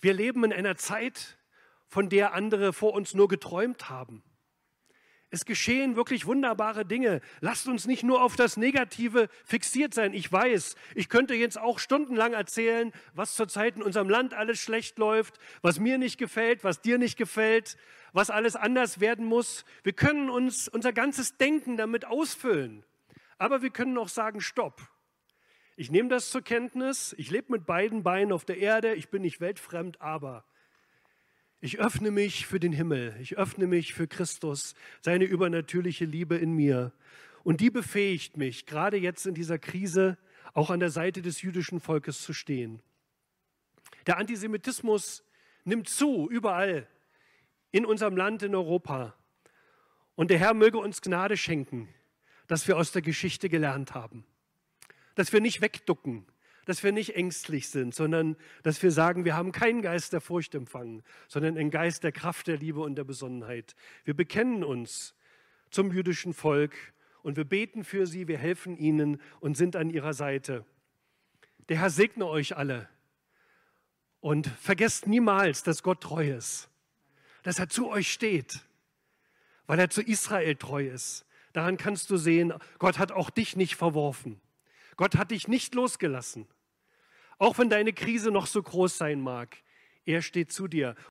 Wir 0.00 0.14
leben 0.14 0.44
in 0.44 0.52
einer 0.52 0.76
Zeit, 0.76 1.38
von 1.86 2.08
der 2.08 2.32
andere 2.32 2.72
vor 2.72 2.94
uns 2.94 3.14
nur 3.14 3.28
geträumt 3.28 3.90
haben. 3.90 4.24
Es 5.34 5.46
geschehen 5.46 5.96
wirklich 5.96 6.26
wunderbare 6.26 6.84
Dinge. 6.84 7.22
Lasst 7.40 7.66
uns 7.66 7.86
nicht 7.86 8.02
nur 8.02 8.22
auf 8.22 8.36
das 8.36 8.58
Negative 8.58 9.30
fixiert 9.46 9.94
sein. 9.94 10.12
Ich 10.12 10.30
weiß, 10.30 10.76
ich 10.94 11.08
könnte 11.08 11.32
jetzt 11.32 11.58
auch 11.58 11.78
stundenlang 11.78 12.34
erzählen, 12.34 12.92
was 13.14 13.34
zurzeit 13.34 13.76
in 13.76 13.82
unserem 13.82 14.10
Land 14.10 14.34
alles 14.34 14.60
schlecht 14.60 14.98
läuft, 14.98 15.38
was 15.62 15.80
mir 15.80 15.96
nicht 15.96 16.18
gefällt, 16.18 16.64
was 16.64 16.82
dir 16.82 16.98
nicht 16.98 17.16
gefällt, 17.16 17.78
was 18.12 18.28
alles 18.28 18.56
anders 18.56 19.00
werden 19.00 19.24
muss. 19.24 19.64
Wir 19.84 19.94
können 19.94 20.28
uns 20.28 20.68
unser 20.68 20.92
ganzes 20.92 21.38
Denken 21.38 21.78
damit 21.78 22.04
ausfüllen. 22.04 22.84
Aber 23.38 23.62
wir 23.62 23.70
können 23.70 23.96
auch 23.96 24.10
sagen, 24.10 24.42
stopp. 24.42 24.82
Ich 25.76 25.90
nehme 25.90 26.10
das 26.10 26.28
zur 26.28 26.42
Kenntnis. 26.42 27.14
Ich 27.16 27.30
lebe 27.30 27.52
mit 27.52 27.64
beiden 27.64 28.02
Beinen 28.02 28.32
auf 28.32 28.44
der 28.44 28.58
Erde. 28.58 28.92
Ich 28.96 29.08
bin 29.08 29.22
nicht 29.22 29.40
weltfremd, 29.40 29.98
aber 29.98 30.44
ich 31.62 31.78
öffne 31.78 32.10
mich 32.10 32.46
für 32.48 32.58
den 32.58 32.72
Himmel. 32.72 33.16
Ich 33.20 33.38
öffne 33.38 33.68
mich 33.68 33.94
für 33.94 34.08
Christus, 34.08 34.74
seine 35.00 35.24
übernatürliche 35.24 36.04
Liebe 36.04 36.36
in 36.36 36.54
mir. 36.54 36.92
Und 37.44 37.60
die 37.60 37.70
befähigt 37.70 38.36
mich, 38.36 38.66
gerade 38.66 38.96
jetzt 38.96 39.26
in 39.26 39.34
dieser 39.34 39.60
Krise, 39.60 40.18
auch 40.54 40.70
an 40.70 40.80
der 40.80 40.90
Seite 40.90 41.22
des 41.22 41.40
jüdischen 41.40 41.78
Volkes 41.78 42.20
zu 42.20 42.32
stehen. 42.32 42.82
Der 44.08 44.18
Antisemitismus 44.18 45.22
nimmt 45.62 45.88
zu, 45.88 46.28
überall, 46.28 46.88
in 47.70 47.86
unserem 47.86 48.16
Land, 48.16 48.42
in 48.42 48.56
Europa. 48.56 49.14
Und 50.16 50.32
der 50.32 50.38
Herr 50.40 50.54
möge 50.54 50.78
uns 50.78 51.00
Gnade 51.00 51.36
schenken, 51.36 51.88
dass 52.48 52.66
wir 52.66 52.76
aus 52.76 52.90
der 52.90 53.02
Geschichte 53.02 53.48
gelernt 53.48 53.94
haben. 53.94 54.24
Dass 55.14 55.32
wir 55.32 55.40
nicht 55.40 55.60
wegducken, 55.60 56.26
dass 56.64 56.82
wir 56.82 56.92
nicht 56.92 57.16
ängstlich 57.16 57.68
sind, 57.68 57.94
sondern 57.94 58.36
dass 58.62 58.82
wir 58.82 58.90
sagen, 58.90 59.24
wir 59.24 59.36
haben 59.36 59.52
keinen 59.52 59.82
Geist 59.82 60.12
der 60.12 60.20
Furcht 60.20 60.54
empfangen, 60.54 61.02
sondern 61.28 61.56
einen 61.56 61.70
Geist 61.70 62.04
der 62.04 62.12
Kraft, 62.12 62.46
der 62.46 62.56
Liebe 62.56 62.80
und 62.80 62.94
der 62.96 63.04
Besonnenheit. 63.04 63.74
Wir 64.04 64.14
bekennen 64.14 64.64
uns 64.64 65.14
zum 65.70 65.92
jüdischen 65.92 66.34
Volk 66.34 66.74
und 67.22 67.36
wir 67.36 67.44
beten 67.44 67.84
für 67.84 68.06
sie, 68.06 68.28
wir 68.28 68.38
helfen 68.38 68.76
ihnen 68.76 69.20
und 69.40 69.56
sind 69.56 69.76
an 69.76 69.90
ihrer 69.90 70.14
Seite. 70.14 70.64
Der 71.68 71.78
Herr 71.78 71.90
segne 71.90 72.26
euch 72.26 72.56
alle 72.56 72.88
und 74.20 74.46
vergesst 74.46 75.06
niemals, 75.06 75.62
dass 75.62 75.82
Gott 75.82 76.00
treu 76.00 76.28
ist. 76.30 76.68
dass 77.42 77.58
er 77.58 77.68
zu 77.68 77.88
euch 77.88 78.12
steht, 78.12 78.60
weil 79.66 79.78
er 79.78 79.90
zu 79.90 80.00
Israel 80.00 80.54
treu 80.56 80.86
ist. 80.86 81.26
Daran 81.52 81.76
kannst 81.76 82.08
du 82.10 82.16
sehen, 82.16 82.52
Gott 82.78 82.98
hat 82.98 83.12
auch 83.12 83.30
dich 83.30 83.56
nicht 83.56 83.76
verworfen. 83.76 84.40
Gott 84.96 85.16
hat 85.16 85.30
dich 85.30 85.48
nicht 85.48 85.74
losgelassen. 85.74 86.48
Auch 87.38 87.58
wenn 87.58 87.70
deine 87.70 87.92
Krise 87.92 88.30
noch 88.30 88.46
so 88.46 88.62
groß 88.62 88.98
sein 88.98 89.20
mag, 89.20 89.56
er 90.04 90.22
steht 90.22 90.52
zu 90.52 90.68
dir 90.68 90.94